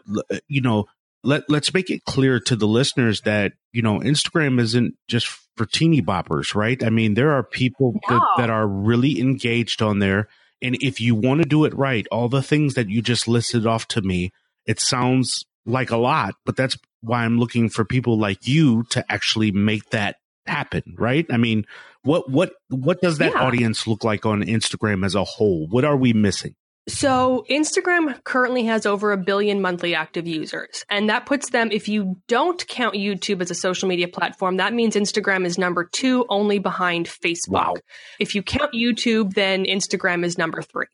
[0.48, 0.86] you know,
[1.24, 5.66] let let's make it clear to the listeners that you know Instagram isn't just for
[5.66, 6.82] teeny boppers, right?
[6.82, 8.18] I mean, there are people no.
[8.18, 10.28] that, that are really engaged on there,
[10.62, 13.66] and if you want to do it right, all the things that you just listed
[13.66, 14.30] off to me,
[14.66, 19.04] it sounds like a lot, but that's why I'm looking for people like you to
[19.10, 21.26] actually make that happen, right?
[21.30, 21.66] I mean,
[22.02, 23.42] what what what does that yeah.
[23.42, 25.66] audience look like on Instagram as a whole?
[25.68, 26.54] What are we missing?
[26.88, 30.84] So, Instagram currently has over a billion monthly active users.
[30.90, 34.74] And that puts them, if you don't count YouTube as a social media platform, that
[34.74, 37.50] means Instagram is number two, only behind Facebook.
[37.50, 37.74] Wow.
[38.18, 40.86] If you count YouTube, then Instagram is number three.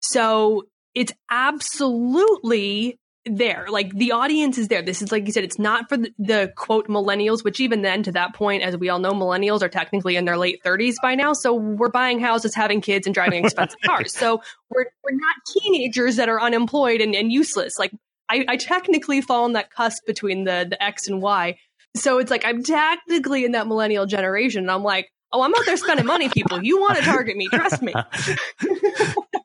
[0.00, 3.66] So, it's absolutely there.
[3.68, 4.82] Like the audience is there.
[4.82, 8.02] This is like you said, it's not for the, the, quote millennials, which even then
[8.02, 11.14] to that point, as we all know, millennials are technically in their late 30s by
[11.14, 11.32] now.
[11.32, 14.12] So we're buying houses, having kids, and driving expensive cars.
[14.12, 17.78] So we're we're not teenagers that are unemployed and, and useless.
[17.78, 17.92] Like
[18.28, 21.58] I, I technically fall on that cusp between the the X and Y.
[21.94, 24.62] So it's like I'm technically in that millennial generation.
[24.62, 26.62] And I'm like, oh, I'm out there spending money, people.
[26.62, 27.94] You want to target me, trust me.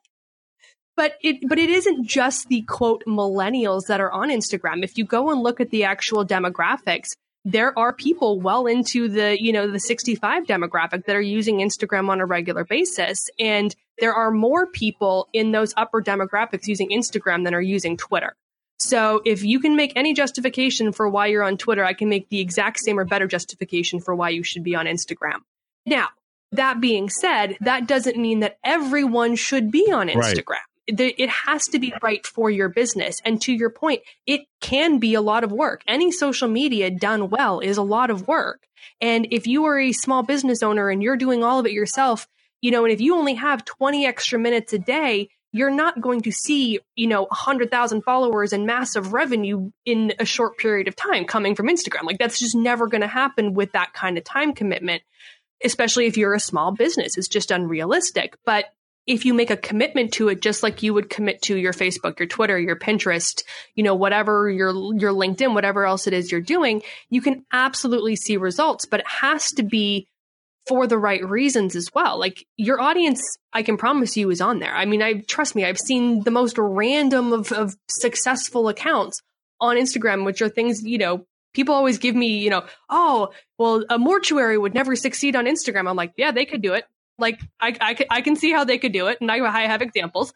[0.98, 4.82] but it but it isn't just the quote millennials that are on Instagram.
[4.82, 7.10] If you go and look at the actual demographics,
[7.44, 12.08] there are people well into the you know the 65 demographic that are using Instagram
[12.08, 17.44] on a regular basis and there are more people in those upper demographics using Instagram
[17.44, 18.34] than are using Twitter.
[18.80, 22.28] So if you can make any justification for why you're on Twitter, I can make
[22.28, 25.42] the exact same or better justification for why you should be on Instagram.
[25.86, 26.08] Now,
[26.52, 30.48] that being said, that doesn't mean that everyone should be on Instagram.
[30.48, 33.20] Right it has to be right for your business.
[33.24, 35.82] And to your point, it can be a lot of work.
[35.86, 38.66] Any social media done well is a lot of work.
[39.00, 42.26] And if you are a small business owner and you're doing all of it yourself,
[42.60, 46.22] you know, and if you only have 20 extra minutes a day, you're not going
[46.22, 51.24] to see, you know, 100,000 followers and massive revenue in a short period of time
[51.24, 52.04] coming from Instagram.
[52.04, 55.02] Like that's just never going to happen with that kind of time commitment,
[55.64, 57.16] especially if you're a small business.
[57.16, 58.36] It's just unrealistic.
[58.44, 58.66] But
[59.08, 62.20] if you make a commitment to it just like you would commit to your Facebook,
[62.20, 63.42] your Twitter, your Pinterest,
[63.74, 68.14] you know, whatever your your LinkedIn, whatever else it is you're doing, you can absolutely
[68.14, 70.06] see results, but it has to be
[70.68, 72.18] for the right reasons as well.
[72.18, 73.22] Like your audience,
[73.54, 74.74] I can promise you is on there.
[74.74, 79.22] I mean, I trust me, I've seen the most random of, of successful accounts
[79.58, 83.84] on Instagram, which are things, you know, people always give me, you know, oh, well,
[83.88, 85.88] a mortuary would never succeed on Instagram.
[85.88, 86.84] I'm like, yeah, they could do it.
[87.18, 90.32] Like I, I, I can see how they could do it, and I, have examples.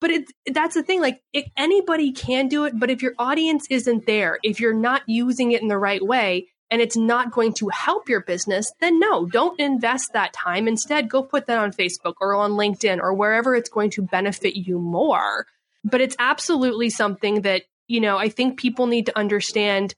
[0.00, 1.00] But it, that's the thing.
[1.00, 1.20] Like
[1.56, 5.62] anybody can do it, but if your audience isn't there, if you're not using it
[5.62, 9.58] in the right way, and it's not going to help your business, then no, don't
[9.58, 10.68] invest that time.
[10.68, 14.54] Instead, go put that on Facebook or on LinkedIn or wherever it's going to benefit
[14.54, 15.46] you more.
[15.84, 19.94] But it's absolutely something that, you know, I think people need to understand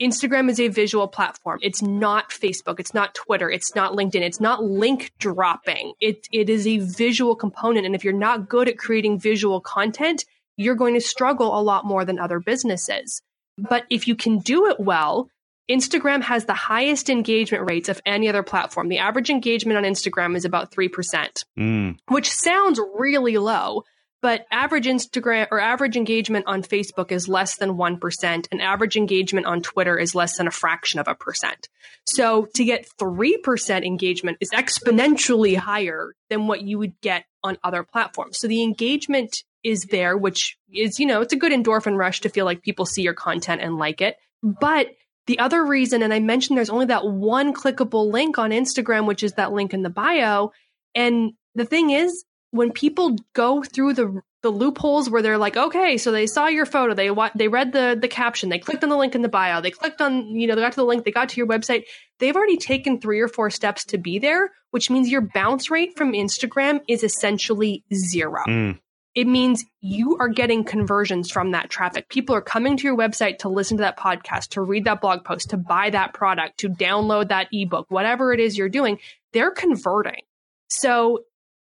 [0.00, 1.58] Instagram is a visual platform.
[1.62, 2.78] It's not Facebook.
[2.78, 3.50] It's not Twitter.
[3.50, 4.22] It's not LinkedIn.
[4.22, 5.92] It's not link dropping.
[6.00, 7.84] It, it is a visual component.
[7.84, 10.24] And if you're not good at creating visual content,
[10.56, 13.22] you're going to struggle a lot more than other businesses.
[13.56, 15.28] But if you can do it well,
[15.68, 18.88] Instagram has the highest engagement rates of any other platform.
[18.88, 21.98] The average engagement on Instagram is about 3%, mm.
[22.08, 23.84] which sounds really low.
[24.20, 29.46] But average Instagram or average engagement on Facebook is less than 1%, and average engagement
[29.46, 31.68] on Twitter is less than a fraction of a percent.
[32.04, 37.84] So to get 3% engagement is exponentially higher than what you would get on other
[37.84, 38.38] platforms.
[38.38, 42.28] So the engagement is there, which is, you know, it's a good endorphin rush to
[42.28, 44.16] feel like people see your content and like it.
[44.42, 44.88] But
[45.26, 49.22] the other reason, and I mentioned there's only that one clickable link on Instagram, which
[49.22, 50.52] is that link in the bio.
[50.94, 55.98] And the thing is, when people go through the the loopholes where they're like, okay,
[55.98, 58.90] so they saw your photo, they wa- they read the the caption, they clicked on
[58.90, 61.04] the link in the bio, they clicked on, you know, they got to the link,
[61.04, 61.84] they got to your website.
[62.18, 65.96] They've already taken three or four steps to be there, which means your bounce rate
[65.96, 68.42] from Instagram is essentially zero.
[68.46, 68.78] Mm.
[69.14, 72.08] It means you are getting conversions from that traffic.
[72.08, 75.24] People are coming to your website to listen to that podcast, to read that blog
[75.24, 79.00] post, to buy that product, to download that ebook, whatever it is you're doing,
[79.32, 80.22] they're converting.
[80.68, 81.24] So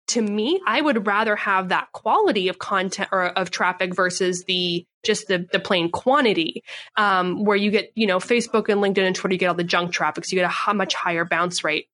[0.07, 4.85] to me, I would rather have that quality of content or of traffic versus the
[5.03, 6.63] just the the plain quantity,
[6.95, 9.63] um, where you get you know Facebook and LinkedIn and Twitter, you get all the
[9.63, 11.87] junk traffic, so you get a much higher bounce rate.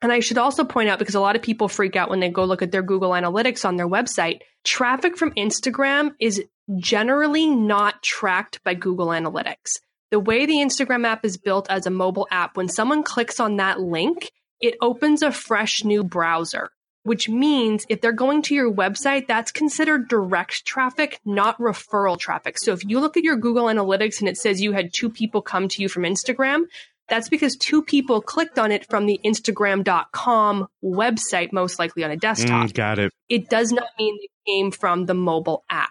[0.00, 2.28] And I should also point out because a lot of people freak out when they
[2.28, 4.40] go look at their Google Analytics on their website.
[4.64, 6.42] Traffic from Instagram is
[6.76, 9.78] generally not tracked by Google Analytics.
[10.10, 13.56] The way the Instagram app is built as a mobile app, when someone clicks on
[13.56, 16.70] that link, it opens a fresh new browser,
[17.04, 22.58] which means if they're going to your website, that's considered direct traffic, not referral traffic.
[22.58, 25.42] So if you look at your Google Analytics and it says you had two people
[25.42, 26.64] come to you from Instagram,
[27.08, 32.16] that's because two people clicked on it from the Instagram.com website, most likely on a
[32.16, 32.68] desktop.
[32.68, 33.12] Mm, got it.
[33.28, 35.90] It does not mean it came from the mobile app.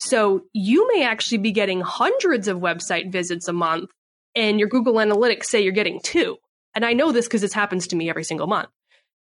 [0.00, 3.90] So you may actually be getting hundreds of website visits a month,
[4.34, 6.36] and your Google Analytics say you're getting two.
[6.74, 8.68] And I know this because this happens to me every single month.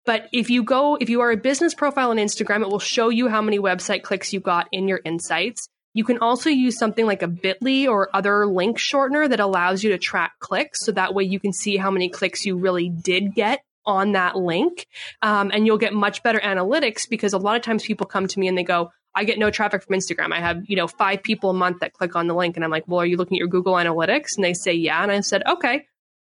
[0.08, 3.10] But if you go, if you are a business profile on Instagram, it will show
[3.10, 5.68] you how many website clicks you got in your insights.
[5.92, 9.90] You can also use something like a Bitly or other link shortener that allows you
[9.90, 10.82] to track clicks.
[10.82, 14.34] So that way you can see how many clicks you really did get on that
[14.34, 14.86] link.
[15.20, 18.40] Um, and you'll get much better analytics because a lot of times people come to
[18.40, 20.32] me and they go, I get no traffic from Instagram.
[20.32, 22.56] I have, you know, five people a month that click on the link.
[22.56, 24.36] And I'm like, well, are you looking at your Google Analytics?
[24.36, 25.02] And they say, yeah.
[25.02, 25.84] And I said, okay,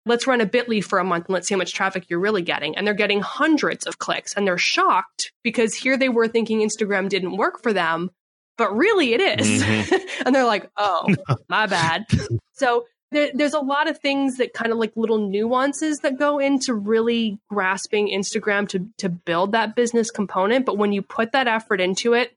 [0.07, 2.43] let's run a Bitly for a month and let's see how much traffic you're really
[2.43, 2.77] getting.
[2.77, 7.09] And they're getting hundreds of clicks and they're shocked because here they were thinking Instagram
[7.09, 8.11] didn't work for them
[8.59, 9.63] but really it is.
[9.63, 10.23] Mm-hmm.
[10.27, 11.15] and they're like, oh,
[11.49, 12.05] my bad.
[12.53, 16.39] So there, there's a lot of things that kind of like little nuances that go
[16.39, 20.67] into really grasping Instagram to, to build that business component.
[20.67, 22.33] But when you put that effort into it,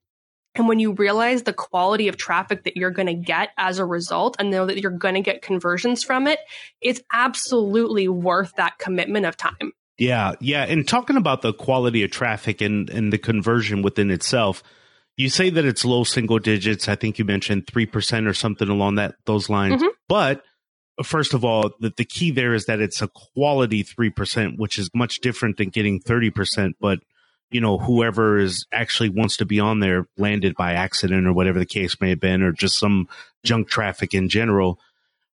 [0.56, 3.86] and when you realize the quality of traffic that you're going to get as a
[3.86, 6.40] result and know that you're going to get conversions from it,
[6.82, 9.72] it's absolutely worth that commitment of time.
[9.98, 10.64] Yeah, yeah.
[10.64, 14.64] And talking about the quality of traffic and, and the conversion within itself,
[15.16, 16.90] you say that it's low single digits.
[16.90, 19.82] I think you mentioned 3% or something along that those lines.
[19.82, 19.90] Mm-hmm.
[20.10, 20.44] But
[21.04, 24.90] first of all, the, the key there is that it's a quality 3%, which is
[24.94, 26.74] much different than getting 30%.
[26.80, 27.00] But,
[27.52, 31.60] you know, whoever is actually wants to be on there landed by accident or whatever
[31.60, 33.08] the case may have been, or just some
[33.44, 34.80] junk traffic in general.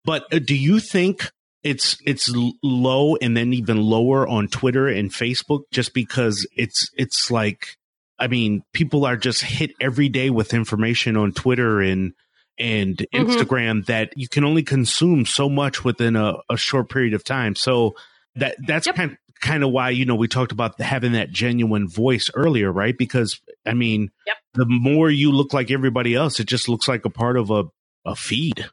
[0.05, 1.31] But uh, do you think
[1.63, 7.31] it's it's low and then even lower on Twitter and Facebook just because it's it's
[7.31, 7.77] like
[8.19, 12.13] I mean, people are just hit every day with information on Twitter and
[12.59, 13.29] and mm-hmm.
[13.29, 17.55] Instagram that you can only consume so much within a, a short period of time.
[17.55, 17.95] So
[18.35, 18.95] that that's yep.
[18.95, 22.71] kind of, kind of why you know we talked about having that genuine voice earlier,
[22.71, 22.97] right?
[22.97, 24.37] Because I mean, yep.
[24.53, 27.65] the more you look like everybody else, it just looks like a part of a
[28.05, 28.65] a feed.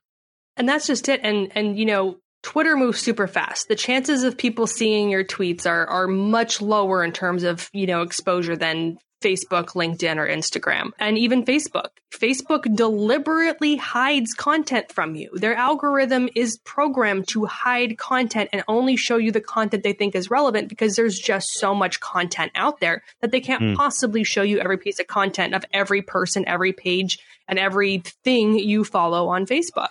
[0.56, 1.20] And that's just it.
[1.22, 3.68] And and you know, Twitter moves super fast.
[3.68, 7.86] The chances of people seeing your tweets are are much lower in terms of, you
[7.86, 11.88] know, exposure than Facebook, LinkedIn, or Instagram, and even Facebook.
[12.10, 15.30] Facebook deliberately hides content from you.
[15.34, 20.14] Their algorithm is programmed to hide content and only show you the content they think
[20.14, 23.76] is relevant because there's just so much content out there that they can't mm.
[23.76, 28.84] possibly show you every piece of content of every person, every page, and everything you
[28.84, 29.88] follow on Facebook.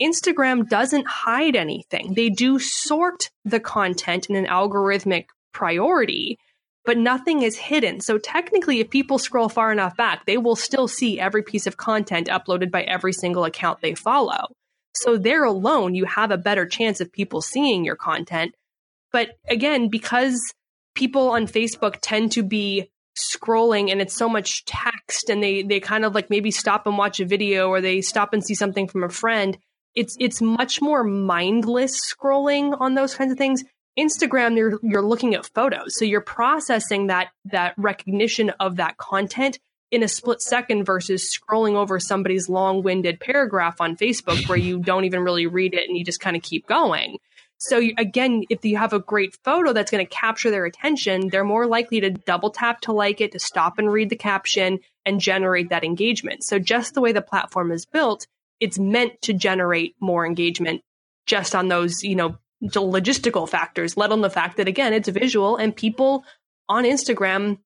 [0.00, 2.14] Instagram doesn't hide anything.
[2.14, 6.38] They do sort the content in an algorithmic priority
[6.84, 8.00] but nothing is hidden.
[8.00, 11.76] So technically, if people scroll far enough back, they will still see every piece of
[11.76, 14.48] content uploaded by every single account they follow.
[14.94, 18.54] So there alone, you have a better chance of people seeing your content.
[19.12, 20.40] But again, because
[20.94, 25.80] people on Facebook tend to be scrolling and it's so much text and they they
[25.80, 28.86] kind of like maybe stop and watch a video or they stop and see something
[28.86, 29.58] from a friend
[29.94, 33.64] it's it's much more mindless scrolling on those kinds of things
[34.00, 35.98] Instagram, you're, you're looking at photos.
[35.98, 39.58] So you're processing that, that recognition of that content
[39.90, 44.78] in a split second versus scrolling over somebody's long winded paragraph on Facebook where you
[44.80, 47.18] don't even really read it and you just kind of keep going.
[47.58, 51.28] So you, again, if you have a great photo that's going to capture their attention,
[51.28, 54.78] they're more likely to double tap to like it, to stop and read the caption
[55.04, 56.42] and generate that engagement.
[56.42, 58.26] So just the way the platform is built,
[58.60, 60.82] it's meant to generate more engagement
[61.26, 65.56] just on those, you know, logistical factors, let alone the fact that again, it's visual
[65.56, 66.24] and people
[66.68, 67.58] on Instagram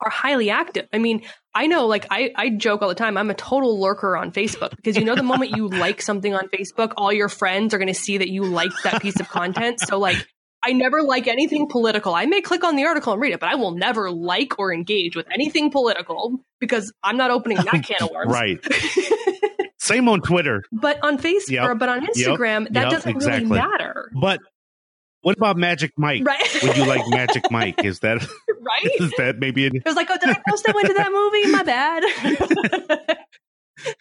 [0.00, 0.86] are highly active.
[0.92, 1.22] I mean,
[1.54, 4.76] I know like I, I joke all the time, I'm a total lurker on Facebook
[4.76, 7.94] because you know the moment you like something on Facebook, all your friends are gonna
[7.94, 9.80] see that you liked that piece of content.
[9.80, 10.26] So like
[10.62, 12.14] I never like anything political.
[12.14, 14.72] I may click on the article and read it, but I will never like or
[14.72, 18.32] engage with anything political because I'm not opening that can of worms.
[18.32, 18.58] right.
[19.86, 20.64] Same on Twitter.
[20.72, 21.78] But on Facebook, yep.
[21.78, 22.72] but on Instagram, yep.
[22.72, 22.90] that yep.
[22.90, 23.44] doesn't exactly.
[23.44, 24.10] really matter.
[24.20, 24.40] But
[25.22, 26.22] What about Magic Mike?
[26.24, 26.62] Right.
[26.62, 27.84] Would you like Magic Mike?
[27.84, 28.92] Is that right?
[29.00, 29.66] Is that maybe?
[29.66, 31.50] It was like, oh, did I post I went to that movie?
[31.50, 32.04] My bad.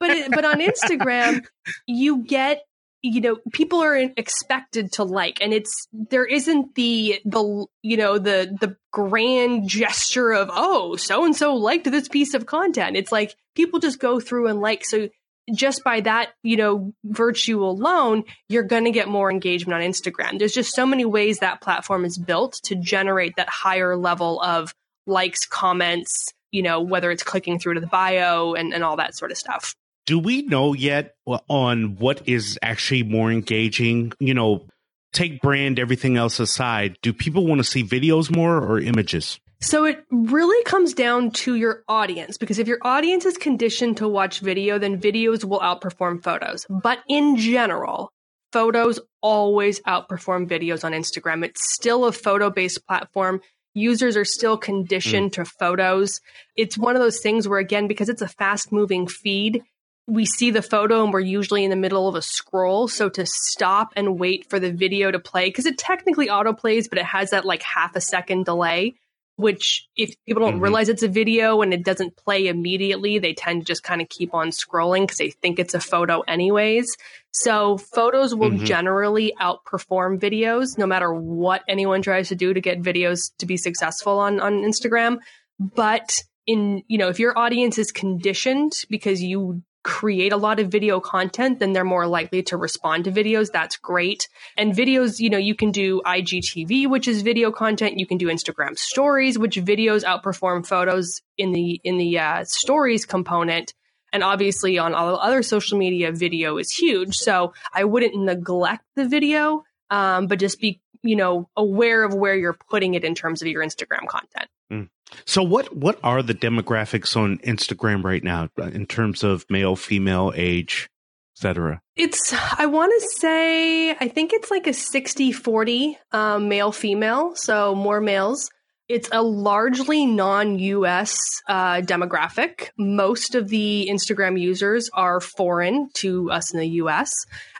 [0.00, 1.44] but it, but on Instagram,
[1.86, 2.62] you get
[3.02, 8.18] you know people are expected to like and it's there isn't the the you know
[8.18, 13.12] the the grand gesture of oh so and so liked this piece of content it's
[13.12, 15.08] like people just go through and like so
[15.54, 20.38] just by that you know virtue alone you're going to get more engagement on instagram
[20.38, 24.74] there's just so many ways that platform is built to generate that higher level of
[25.06, 29.16] likes comments you know whether it's clicking through to the bio and, and all that
[29.16, 29.74] sort of stuff
[30.08, 34.14] do we know yet on what is actually more engaging?
[34.18, 34.64] You know,
[35.12, 36.96] take brand, everything else aside.
[37.02, 39.38] Do people want to see videos more or images?
[39.60, 44.08] So it really comes down to your audience because if your audience is conditioned to
[44.08, 46.64] watch video, then videos will outperform photos.
[46.70, 48.12] But in general,
[48.52, 51.44] photos always outperform videos on Instagram.
[51.44, 53.40] It's still a photo based platform.
[53.74, 55.34] Users are still conditioned mm.
[55.34, 56.20] to photos.
[56.56, 59.62] It's one of those things where, again, because it's a fast moving feed,
[60.06, 62.88] we see the photo and we're usually in the middle of a scroll.
[62.88, 66.88] So to stop and wait for the video to play, because it technically auto plays,
[66.88, 68.94] but it has that like half a second delay,
[69.38, 70.62] which if people don't mm-hmm.
[70.64, 74.08] realize it's a video and it doesn't play immediately, they tend to just kind of
[74.08, 76.96] keep on scrolling because they think it's a photo anyways.
[77.30, 78.64] So photos will mm-hmm.
[78.64, 83.56] generally outperform videos no matter what anyone tries to do to get videos to be
[83.56, 85.18] successful on, on Instagram.
[85.60, 90.68] But in, you know, if your audience is conditioned because you create a lot of
[90.68, 93.50] video content, then they're more likely to respond to videos.
[93.52, 94.28] That's great.
[94.56, 97.98] And videos, you know, you can do IGTV, which is video content.
[97.98, 103.04] You can do Instagram stories, which videos outperform photos in the, in the uh, stories
[103.04, 103.72] component.
[104.12, 107.14] And obviously on all other social media, video is huge.
[107.14, 112.36] So I wouldn't neglect the video, um, but just be, you know, aware of where
[112.36, 114.48] you're putting it in terms of your Instagram content.
[114.72, 114.88] Mm.
[115.24, 119.76] So what what are the demographics on Instagram right now uh, in terms of male,
[119.76, 120.88] female, age,
[121.36, 121.80] etc.?
[121.96, 127.74] It's I want to say I think it's like a 60-40 um, male female, so
[127.74, 128.50] more males.
[128.88, 132.70] It's a largely non-US uh, demographic.
[132.78, 137.12] Most of the Instagram users are foreign to us in the US.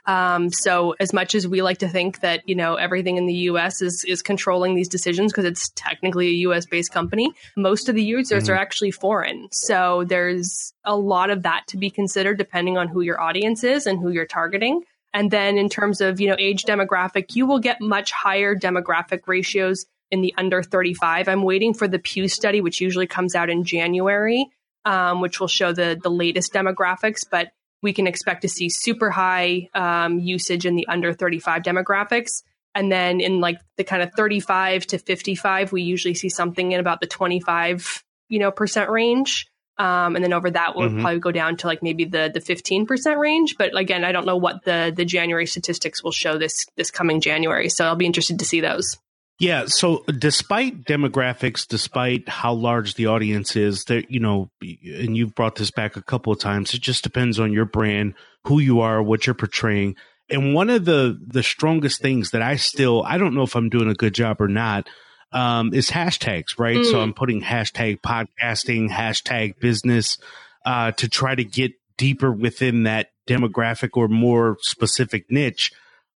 [0.05, 3.33] Um, so as much as we like to think that you know everything in the
[3.33, 3.81] U.S.
[3.81, 6.65] is is controlling these decisions because it's technically a U.S.
[6.65, 8.53] based company, most of the users mm-hmm.
[8.53, 9.47] are actually foreign.
[9.51, 13.85] So there's a lot of that to be considered depending on who your audience is
[13.85, 14.83] and who you're targeting.
[15.13, 19.21] And then in terms of you know age demographic, you will get much higher demographic
[19.27, 21.27] ratios in the under 35.
[21.27, 24.47] I'm waiting for the Pew study, which usually comes out in January,
[24.85, 29.09] um, which will show the the latest demographics, but we can expect to see super
[29.09, 32.43] high um, usage in the under 35 demographics.
[32.75, 36.79] And then in like the kind of 35 to 55, we usually see something in
[36.79, 39.47] about the 25, you know, percent range.
[39.77, 41.01] Um, and then over that, we'll mm-hmm.
[41.01, 43.55] probably go down to like maybe the the 15% range.
[43.57, 47.21] But again, I don't know what the the January statistics will show this this coming
[47.21, 47.69] January.
[47.69, 48.97] So I'll be interested to see those.
[49.39, 49.65] Yeah.
[49.67, 55.55] So despite demographics, despite how large the audience is, that you know, and you've brought
[55.55, 59.01] this back a couple of times, it just depends on your brand, who you are,
[59.01, 59.95] what you're portraying.
[60.29, 63.69] And one of the the strongest things that I still I don't know if I'm
[63.69, 64.87] doing a good job or not
[65.31, 66.77] um, is hashtags, right?
[66.77, 66.91] Mm.
[66.91, 70.17] So I'm putting hashtag podcasting, hashtag business
[70.65, 75.71] uh, to try to get deeper within that demographic or more specific niche.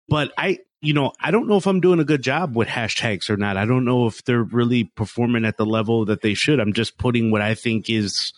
[0.09, 3.30] But I you know, I don't know if I'm doing a good job with hashtags
[3.30, 3.56] or not.
[3.56, 6.60] I don't know if they're really performing at the level that they should.
[6.60, 8.34] I'm just putting what I think is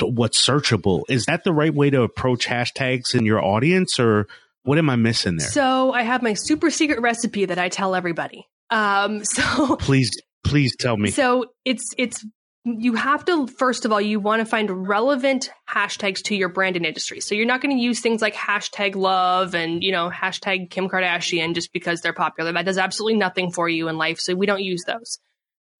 [0.00, 1.02] what's searchable.
[1.08, 4.26] Is that the right way to approach hashtags in your audience or
[4.62, 5.48] what am I missing there?
[5.48, 8.48] So I have my super secret recipe that I tell everybody.
[8.70, 10.10] Um, so please,
[10.42, 11.10] please tell me.
[11.10, 12.24] So it's, it's
[12.64, 16.76] you have to first of all you want to find relevant hashtags to your brand
[16.76, 17.20] and industry.
[17.20, 20.88] So you're not going to use things like hashtag love and you know hashtag kim
[20.88, 22.52] kardashian just because they're popular.
[22.52, 25.18] That does absolutely nothing for you in life so we don't use those.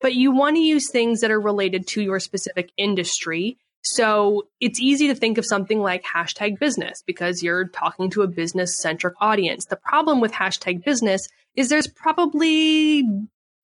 [0.01, 3.57] But you want to use things that are related to your specific industry.
[3.83, 8.29] So it's easy to think of something like hashtag business because you're talking to a
[8.29, 9.67] business centric audience.
[9.67, 13.05] The problem with hashtag business is there's probably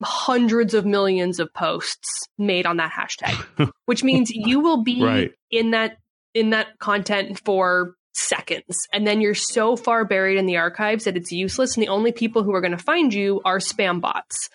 [0.03, 5.33] hundreds of millions of posts made on that hashtag, which means you will be right.
[5.51, 5.97] in that
[6.35, 11.17] in that content for seconds and then you're so far buried in the archives that
[11.17, 14.49] it's useless and the only people who are going to find you are spam bots.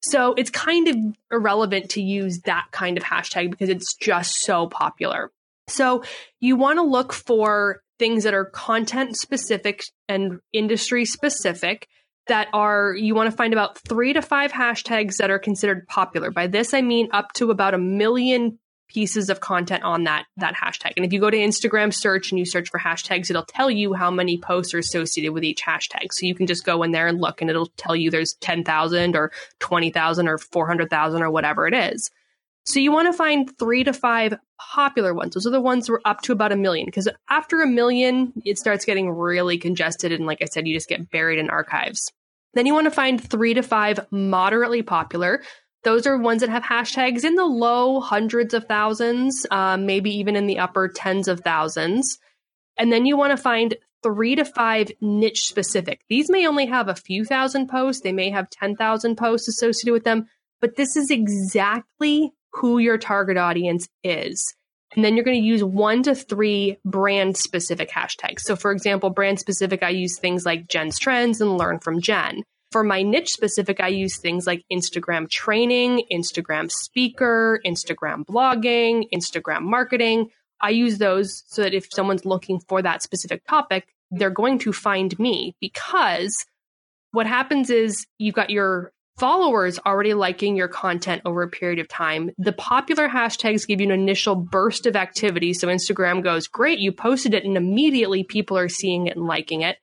[0.00, 0.96] So it's kind of
[1.30, 5.32] irrelevant to use that kind of hashtag because it's just so popular.
[5.66, 6.04] So
[6.40, 11.88] you want to look for things that are content specific and industry specific
[12.30, 16.30] that are you want to find about three to five hashtags that are considered popular.
[16.30, 18.58] By this I mean up to about a million
[18.88, 20.92] pieces of content on that that hashtag.
[20.96, 23.94] And if you go to Instagram search and you search for hashtags, it'll tell you
[23.94, 26.12] how many posts are associated with each hashtag.
[26.12, 29.16] So you can just go in there and look and it'll tell you there's 10,000
[29.16, 32.10] or 20,000 or 400,000 or whatever it is.
[32.64, 35.34] So you want to find 3 to 5 popular ones.
[35.34, 38.58] Those are the ones are up to about a million because after a million it
[38.58, 42.12] starts getting really congested and like I said you just get buried in archives.
[42.54, 45.42] Then you want to find 3 to 5 moderately popular
[45.82, 50.36] those are ones that have hashtags in the low hundreds of thousands, um, maybe even
[50.36, 52.18] in the upper tens of thousands.
[52.76, 56.02] And then you want to find three to five niche specific.
[56.08, 60.04] These may only have a few thousand posts, they may have 10,000 posts associated with
[60.04, 60.26] them,
[60.60, 64.54] but this is exactly who your target audience is.
[64.96, 68.40] And then you're going to use one to three brand specific hashtags.
[68.40, 72.42] So, for example, brand specific, I use things like Jenn's Trends and Learn from Jenn.
[72.72, 79.62] For my niche specific, I use things like Instagram training, Instagram speaker, Instagram blogging, Instagram
[79.62, 80.30] marketing.
[80.60, 84.72] I use those so that if someone's looking for that specific topic, they're going to
[84.72, 86.36] find me because
[87.12, 91.86] what happens is you've got your followers already liking your content over a period of
[91.86, 92.30] time.
[92.38, 95.52] The popular hashtags give you an initial burst of activity.
[95.52, 99.60] So Instagram goes, great, you posted it, and immediately people are seeing it and liking
[99.60, 99.76] it.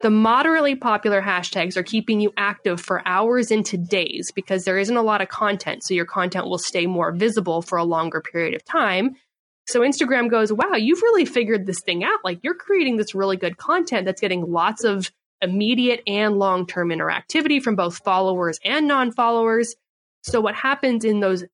[0.00, 4.96] The moderately popular hashtags are keeping you active for hours into days because there isn't
[4.96, 5.84] a lot of content.
[5.84, 9.14] So your content will stay more visible for a longer period of time.
[9.68, 12.18] So Instagram goes, wow, you've really figured this thing out.
[12.24, 15.08] Like you're creating this really good content that's getting lots of
[15.42, 19.74] immediate and long term interactivity from both followers and non followers.
[20.22, 21.44] So what happens in those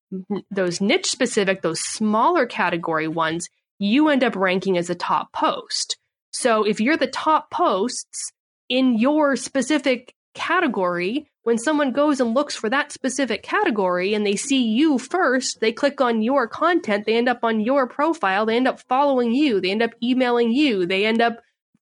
[0.51, 5.97] those niche specific, those smaller category ones, you end up ranking as a top post.
[6.33, 8.33] So if you're the top posts,
[8.69, 14.37] in your specific category, when someone goes and looks for that specific category and they
[14.37, 18.57] see you first, they click on your content, they end up on your profile, they
[18.57, 21.39] end up following you, they end up emailing you, they end up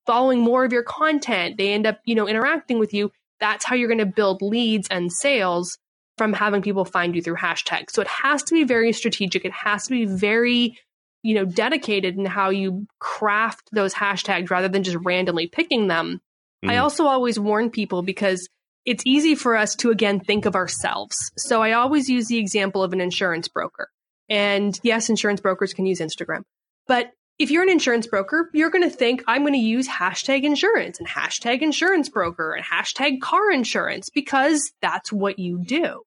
[0.07, 3.11] following more of your content, they end up, you know, interacting with you.
[3.39, 5.77] That's how you're going to build leads and sales
[6.17, 7.91] from having people find you through hashtags.
[7.91, 9.45] So it has to be very strategic.
[9.45, 10.79] It has to be very,
[11.21, 16.21] you know, dedicated in how you craft those hashtags rather than just randomly picking them
[16.63, 16.71] Mm.
[16.71, 18.47] I also always warn people because
[18.85, 21.15] it's easy for us to again think of ourselves.
[21.37, 23.89] So I always use the example of an insurance broker.
[24.29, 26.41] And yes, insurance brokers can use Instagram.
[26.87, 30.43] But if you're an insurance broker, you're going to think I'm going to use hashtag
[30.43, 36.01] insurance and hashtag insurance broker and hashtag car insurance because that's what you do.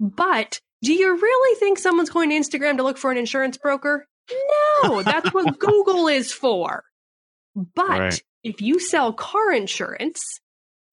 [0.00, 4.06] But do you really think someone's going to Instagram to look for an insurance broker?
[4.82, 6.84] No, that's what Google is for.
[7.74, 8.22] But right.
[8.44, 10.22] If you sell car insurance,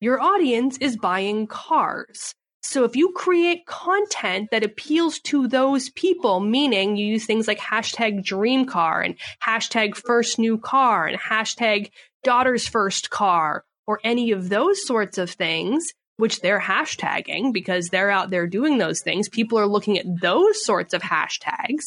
[0.02, 2.34] your audience is buying cars.
[2.68, 7.60] So if you create content that appeals to those people, meaning you use things like
[7.60, 11.92] hashtag dream car and hashtag first new car and hashtag
[12.24, 15.86] daughter's first car or any of those sorts of things,
[16.18, 19.30] which they're hashtagging because they're out there doing those things.
[19.30, 21.84] People are looking at those sorts of hashtags.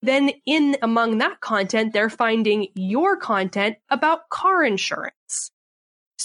[0.00, 5.50] Then in among that content, they're finding your content about car insurance.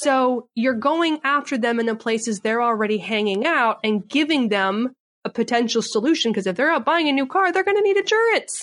[0.02, 4.94] So you're going after them in the places they're already hanging out and giving them
[5.24, 6.32] a potential solution.
[6.32, 8.62] Because if they're out buying a new car, they're going to need insurance.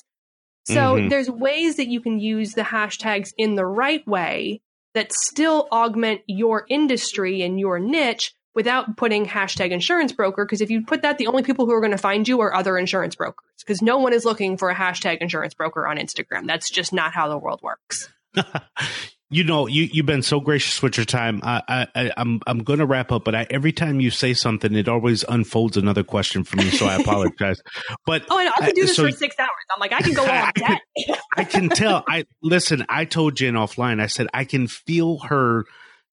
[0.67, 1.09] So mm-hmm.
[1.09, 4.61] there's ways that you can use the hashtags in the right way
[4.93, 10.45] that still augment your industry and your niche without putting hashtag insurance broker.
[10.45, 12.55] Because if you put that, the only people who are going to find you are
[12.55, 13.49] other insurance brokers.
[13.59, 16.47] Because no one is looking for a hashtag insurance broker on Instagram.
[16.47, 18.13] That's just not how the world works.
[19.33, 21.41] you know, you you've been so gracious with your time.
[21.43, 24.35] I, I, I I'm I'm going to wrap up, but I, every time you say
[24.35, 26.71] something, it always unfolds another question for me.
[26.71, 27.61] So I apologize.
[28.05, 29.51] But oh, I, I can do this so, for six hours.
[29.75, 31.15] I'm like, I can go all day.
[31.37, 32.05] I can tell.
[32.07, 32.85] I listen.
[32.89, 34.01] I told Jenn offline.
[34.01, 35.65] I said I can feel her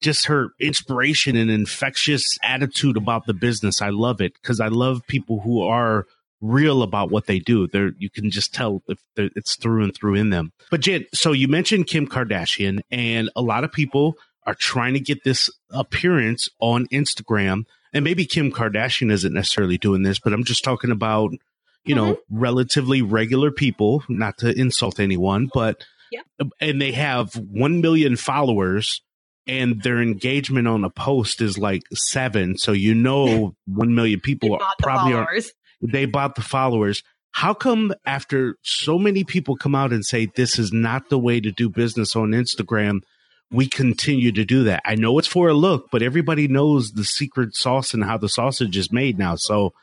[0.01, 3.81] just her inspiration and infectious attitude about the business.
[3.81, 6.05] I love it because I love people who are
[6.41, 7.67] real about what they do.
[7.67, 10.51] They're you can just tell if it's through and through in them.
[10.71, 14.15] But Jenn, so you mentioned Kim Kardashian, and a lot of people
[14.45, 17.65] are trying to get this appearance on Instagram.
[17.93, 21.31] And maybe Kim Kardashian isn't necessarily doing this, but I'm just talking about
[21.83, 22.05] you mm-hmm.
[22.11, 24.03] know relatively regular people.
[24.07, 26.21] Not to insult anyone, but yeah.
[26.59, 29.01] and they have one million followers
[29.49, 32.57] and their engagement on a post is like seven.
[32.57, 35.27] So you know, one million people probably are.
[35.81, 37.03] They bought the followers.
[37.31, 41.39] How come after so many people come out and say this is not the way
[41.39, 43.01] to do business on Instagram,
[43.51, 44.81] we continue to do that.
[44.85, 48.29] I know it's for a look, but everybody knows the secret sauce and how the
[48.29, 49.35] sausage is made now.
[49.35, 49.73] So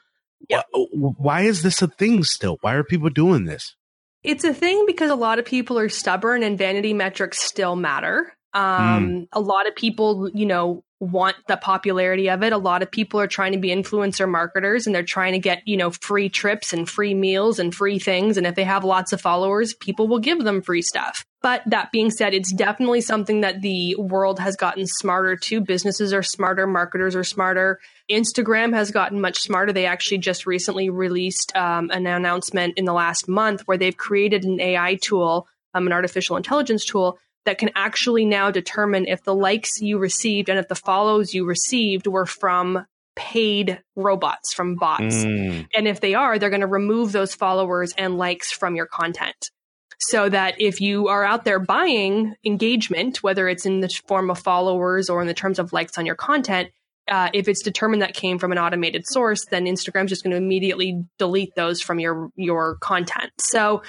[0.49, 0.63] yeah.
[0.73, 2.59] wh- why is this a thing still?
[2.61, 3.75] Why are people doing this?
[4.23, 8.33] It's a thing because a lot of people are stubborn and vanity metrics still matter.
[8.55, 9.29] Um, mm.
[9.33, 12.53] A lot of people, you know, want the popularity of it.
[12.53, 15.67] A lot of people are trying to be influencer marketers and they're trying to get,
[15.67, 18.37] you know, free trips and free meals and free things.
[18.37, 21.25] And if they have lots of followers, people will give them free stuff.
[21.43, 25.61] But that being said, it's definitely something that the world has gotten smarter to.
[25.61, 27.79] Businesses are smarter, marketers are smarter.
[28.11, 29.73] Instagram has gotten much smarter.
[29.73, 34.45] They actually just recently released um, an announcement in the last month where they've created
[34.45, 39.35] an AI tool, um, an artificial intelligence tool that can actually now determine if the
[39.35, 42.85] likes you received and if the follows you received were from
[43.17, 45.25] paid robots, from bots.
[45.25, 45.67] Mm.
[45.75, 49.51] And if they are, they're going to remove those followers and likes from your content.
[49.99, 54.39] So that if you are out there buying engagement, whether it's in the form of
[54.39, 56.69] followers or in the terms of likes on your content,
[57.09, 60.37] uh, if it's determined that came from an automated source, then Instagram's just going to
[60.37, 63.31] immediately delete those from your your content.
[63.39, 63.83] So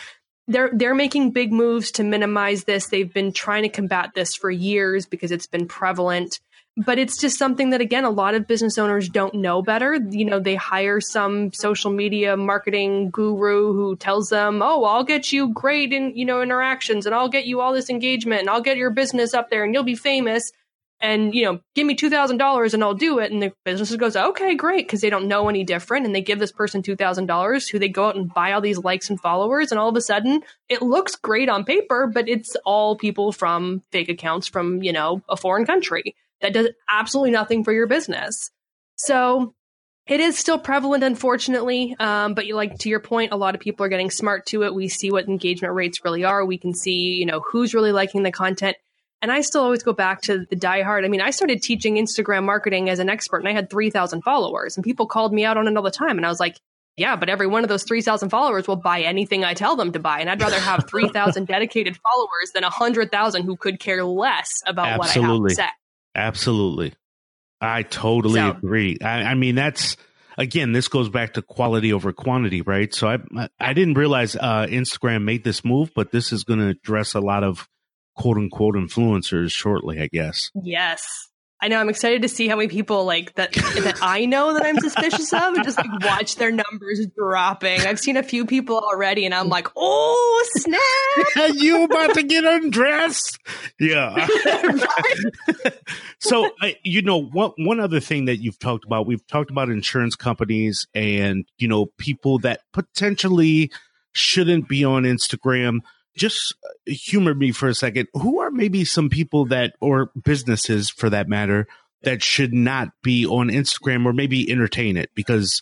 [0.47, 2.87] they're they're making big moves to minimize this.
[2.87, 6.39] They've been trying to combat this for years because it's been prevalent.
[6.85, 9.95] But it's just something that again a lot of business owners don't know better.
[9.95, 15.33] You know, they hire some social media marketing guru who tells them, "Oh, I'll get
[15.33, 18.61] you great in, you know, interactions and I'll get you all this engagement and I'll
[18.61, 20.51] get your business up there and you'll be famous."
[20.99, 23.31] And you know give me $2000 and i'll do it.
[23.31, 26.05] And the business goes okay great because they don't know any different.
[26.05, 29.09] And they give this person $2000 who they go out and buy all these likes
[29.09, 29.71] and followers.
[29.71, 33.81] And all of a sudden it looks great on paper but it's all people from
[33.91, 38.51] fake accounts from you know a foreign country that does absolutely nothing for your business.
[38.95, 39.53] So
[40.07, 41.95] it is still prevalent unfortunately.
[41.99, 44.63] Um, but you like to your point a lot of people are getting smart to
[44.63, 44.73] it.
[44.73, 46.45] We see what engagement rates really are.
[46.45, 48.77] We can see you know who's really liking the content
[49.21, 51.03] and I still always go back to the diehard.
[51.03, 54.77] I mean, I started teaching Instagram marketing as an expert and I had 3,000 followers
[54.77, 56.17] and people called me out on it all the time.
[56.17, 56.57] And I was like,
[56.97, 59.99] yeah, but every one of those 3,000 followers will buy anything I tell them to
[59.99, 60.19] buy.
[60.19, 65.29] And I'd rather have 3,000 dedicated followers than 100,000 who could care less about Absolutely.
[65.29, 65.69] what I have to say.
[66.15, 66.93] Absolutely.
[67.61, 68.97] I totally so, agree.
[69.01, 69.97] I, I, mean, that's,
[70.37, 72.93] again, this goes back to quality over quantity, right?
[72.93, 76.67] So I, I didn't realize uh, Instagram made this move, but this is going to
[76.67, 77.67] address a lot of
[78.17, 80.51] quote unquote influencers shortly, I guess.
[80.61, 81.27] Yes.
[81.59, 81.79] I know.
[81.79, 85.33] I'm excited to see how many people like that that I know that I'm suspicious
[85.33, 87.81] of, and just like watch their numbers dropping.
[87.81, 91.51] I've seen a few people already, and I'm like, oh snap!
[91.55, 93.39] you about to get undressed?
[93.79, 94.27] Yeah.
[96.19, 96.51] so,
[96.83, 100.85] you know, one one other thing that you've talked about, we've talked about insurance companies
[100.93, 103.71] and you know people that potentially
[104.11, 105.79] shouldn't be on Instagram
[106.17, 106.55] just
[106.85, 108.07] humor me for a second.
[108.13, 111.67] Who are maybe some people that, or businesses for that matter,
[112.03, 115.11] that should not be on Instagram or maybe entertain it?
[115.15, 115.61] Because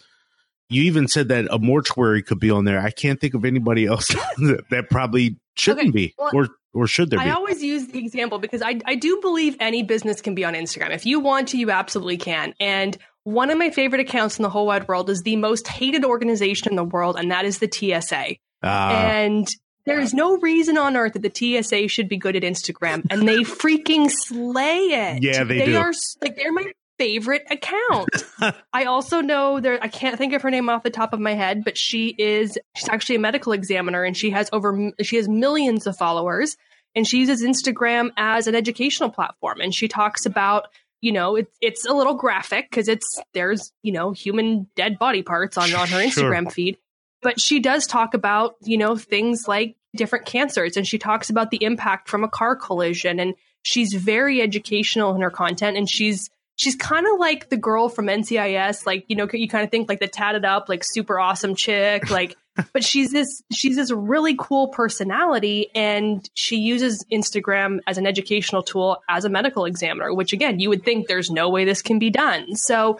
[0.70, 2.80] you even said that a mortuary could be on there.
[2.80, 7.10] I can't think of anybody else that, probably shouldn't okay, be well, or or should
[7.10, 7.26] there be?
[7.26, 10.54] I always use the example because I I do believe any business can be on
[10.54, 10.92] Instagram.
[10.92, 12.54] If you want to, you absolutely can.
[12.60, 16.04] And one of my favorite accounts in the whole wide world is the most hated
[16.04, 18.36] organization in the world, and that is the TSA.
[18.64, 18.92] Uh, ah.
[18.92, 19.48] and
[19.86, 23.28] there is no reason on earth that the TSA should be good at Instagram, and
[23.28, 25.24] they freaking slay it.
[25.24, 25.78] Yeah, they, they do.
[25.78, 28.10] are like they're my favorite account.
[28.74, 29.80] I also know there.
[29.82, 32.58] I can't think of her name off the top of my head, but she is
[32.76, 36.58] she's actually a medical examiner, and she has over she has millions of followers,
[36.96, 40.68] and she uses Instagram as an educational platform, and she talks about
[41.02, 45.22] you know it's it's a little graphic because it's there's you know human dead body
[45.22, 46.52] parts on on her Instagram sure.
[46.52, 46.78] feed
[47.26, 51.50] but she does talk about, you know, things like different cancers and she talks about
[51.50, 56.30] the impact from a car collision and she's very educational in her content and she's
[56.56, 59.90] she's kind of like the girl from NCIS like you know you kind of think
[59.90, 62.36] like the tatted up like super awesome chick like
[62.74, 68.62] but she's this she's this really cool personality and she uses Instagram as an educational
[68.62, 71.98] tool as a medical examiner which again you would think there's no way this can
[71.98, 72.56] be done.
[72.56, 73.00] So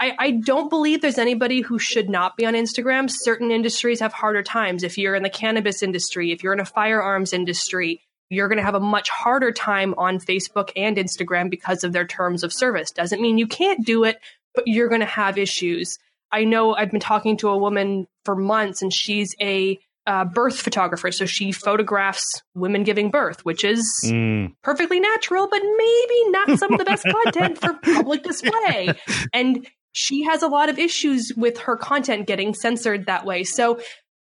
[0.00, 3.10] I, I don't believe there's anybody who should not be on Instagram.
[3.10, 4.84] Certain industries have harder times.
[4.84, 8.64] If you're in the cannabis industry, if you're in a firearms industry, you're going to
[8.64, 12.90] have a much harder time on Facebook and Instagram because of their terms of service.
[12.92, 14.20] Doesn't mean you can't do it,
[14.54, 15.98] but you're going to have issues.
[16.30, 20.58] I know I've been talking to a woman for months and she's a uh, birth
[20.60, 21.12] photographer.
[21.12, 24.54] So she photographs women giving birth, which is mm.
[24.62, 28.88] perfectly natural, but maybe not some of the best content for public display.
[29.34, 33.44] And she has a lot of issues with her content getting censored that way.
[33.44, 33.80] So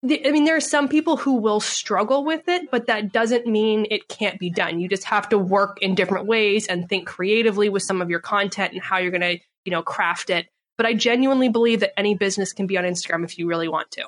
[0.04, 3.88] I mean, there are some people who will struggle with it, but that doesn't mean
[3.90, 4.80] it can't be done.
[4.80, 8.20] You just have to work in different ways and think creatively with some of your
[8.20, 10.48] content and how you're going to, you know, craft it.
[10.78, 13.90] But I genuinely believe that any business can be on Instagram if you really want
[13.92, 14.06] to.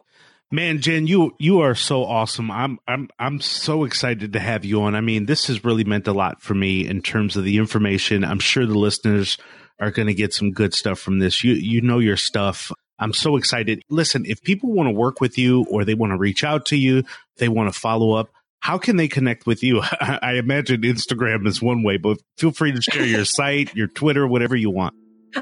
[0.52, 2.52] Man, Jenn, you you are so awesome.
[2.52, 4.96] I'm I'm I'm so excited to have you on.
[4.96, 8.24] I mean, this has really meant a lot for me in terms of the information.
[8.24, 9.38] I'm sure the listeners
[9.80, 11.44] are going to get some good stuff from this.
[11.44, 12.72] You you know your stuff.
[13.00, 13.84] I'm so excited.
[13.90, 16.78] Listen, if people want to work with you or they want to reach out to
[16.78, 17.04] you,
[17.38, 19.82] they want to follow up, how can they connect with you?
[20.02, 24.28] I imagine Instagram is one way, but feel free to share your site, your Twitter,
[24.28, 24.96] whatever you want.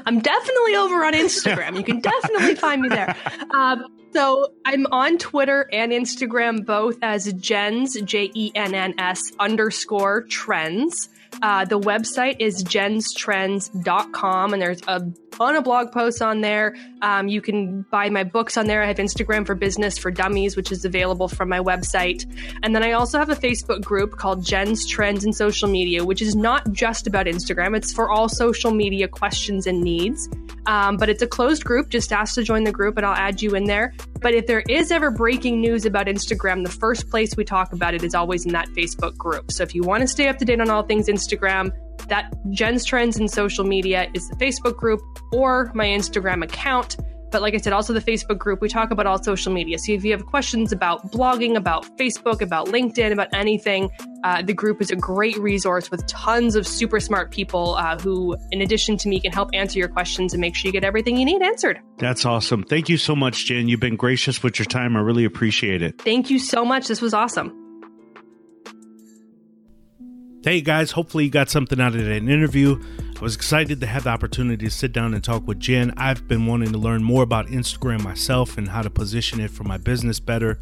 [0.04, 1.76] I'm definitely over on Instagram.
[1.76, 3.16] You can definitely find me there.
[3.54, 9.32] Um, so I'm on Twitter and Instagram both as Jenns, J E N N S
[9.38, 11.08] underscore trends.
[11.42, 15.02] Uh, the website is jennstrends.com, and there's a
[15.36, 16.74] ton of blog posts on there.
[17.02, 18.82] Um, you can buy my books on there.
[18.82, 22.24] I have Instagram for Business for Dummies, which is available from my website.
[22.62, 26.22] And then I also have a Facebook group called Jenn's Trends in Social Media, which
[26.22, 30.28] is not just about Instagram, it's for all social media questions and needs.
[30.66, 31.90] Um, but it's a closed group.
[31.90, 33.94] Just ask to join the group, and I'll add you in there.
[34.20, 37.94] But if there is ever breaking news about Instagram, the first place we talk about
[37.94, 39.52] it is always in that Facebook group.
[39.52, 41.72] So if you want to stay up to date on all things Instagram,
[42.08, 45.00] that Jenn's Trends in social media is the Facebook group
[45.32, 46.96] or my Instagram account.
[47.32, 49.78] But like I said, also the Facebook group, we talk about all social media.
[49.78, 53.90] So if you have questions about blogging, about Facebook, about LinkedIn, about anything,
[54.22, 58.36] uh, the group is a great resource with tons of super smart people uh, who,
[58.52, 61.16] in addition to me, can help answer your questions and make sure you get everything
[61.16, 61.80] you need answered.
[61.98, 62.62] That's awesome.
[62.62, 63.68] Thank you so much, Jenn.
[63.68, 64.96] You've been gracious with your time.
[64.96, 66.00] I really appreciate it.
[66.00, 66.86] Thank you so much.
[66.86, 67.65] This was awesome.
[70.46, 72.80] Hey guys, hopefully you got something out of that interview.
[73.16, 75.92] I was excited to have the opportunity to sit down and talk with Jenn.
[75.96, 79.64] I've been wanting to learn more about Instagram myself and how to position it for
[79.64, 80.60] my business better.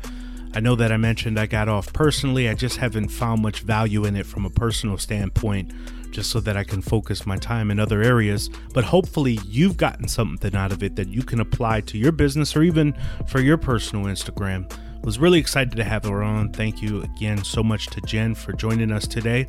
[0.54, 4.06] I know that I mentioned I got off personally, I just haven't found much value
[4.06, 5.70] in it from a personal standpoint,
[6.12, 8.48] just so that I can focus my time in other areas.
[8.72, 12.56] But hopefully, you've gotten something out of it that you can apply to your business
[12.56, 14.66] or even for your personal Instagram
[15.04, 16.50] was really excited to have her on.
[16.50, 19.48] Thank you again so much to Jenn for joining us today.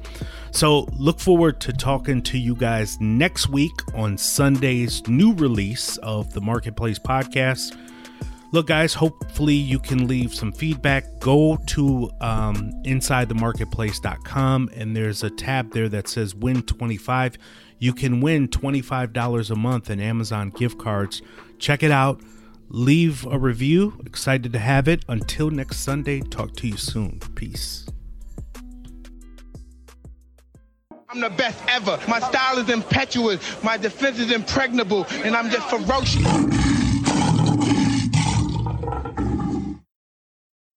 [0.51, 6.33] So, look forward to talking to you guys next week on Sunday's new release of
[6.33, 7.77] the Marketplace podcast.
[8.51, 11.19] Look, guys, hopefully you can leave some feedback.
[11.19, 17.37] Go to um, insidethemarketplace.com and there's a tab there that says Win 25.
[17.79, 21.21] You can win $25 a month in Amazon gift cards.
[21.59, 22.21] Check it out
[22.69, 23.99] leave a review.
[24.05, 25.03] Excited to have it.
[25.07, 27.19] Until next Sunday, talk to you soon.
[27.35, 27.85] Peace.
[31.09, 31.99] I'm the best ever.
[32.07, 33.63] My style is impetuous.
[33.63, 35.05] My defense is impregnable.
[35.23, 36.74] And I'm just ferocious.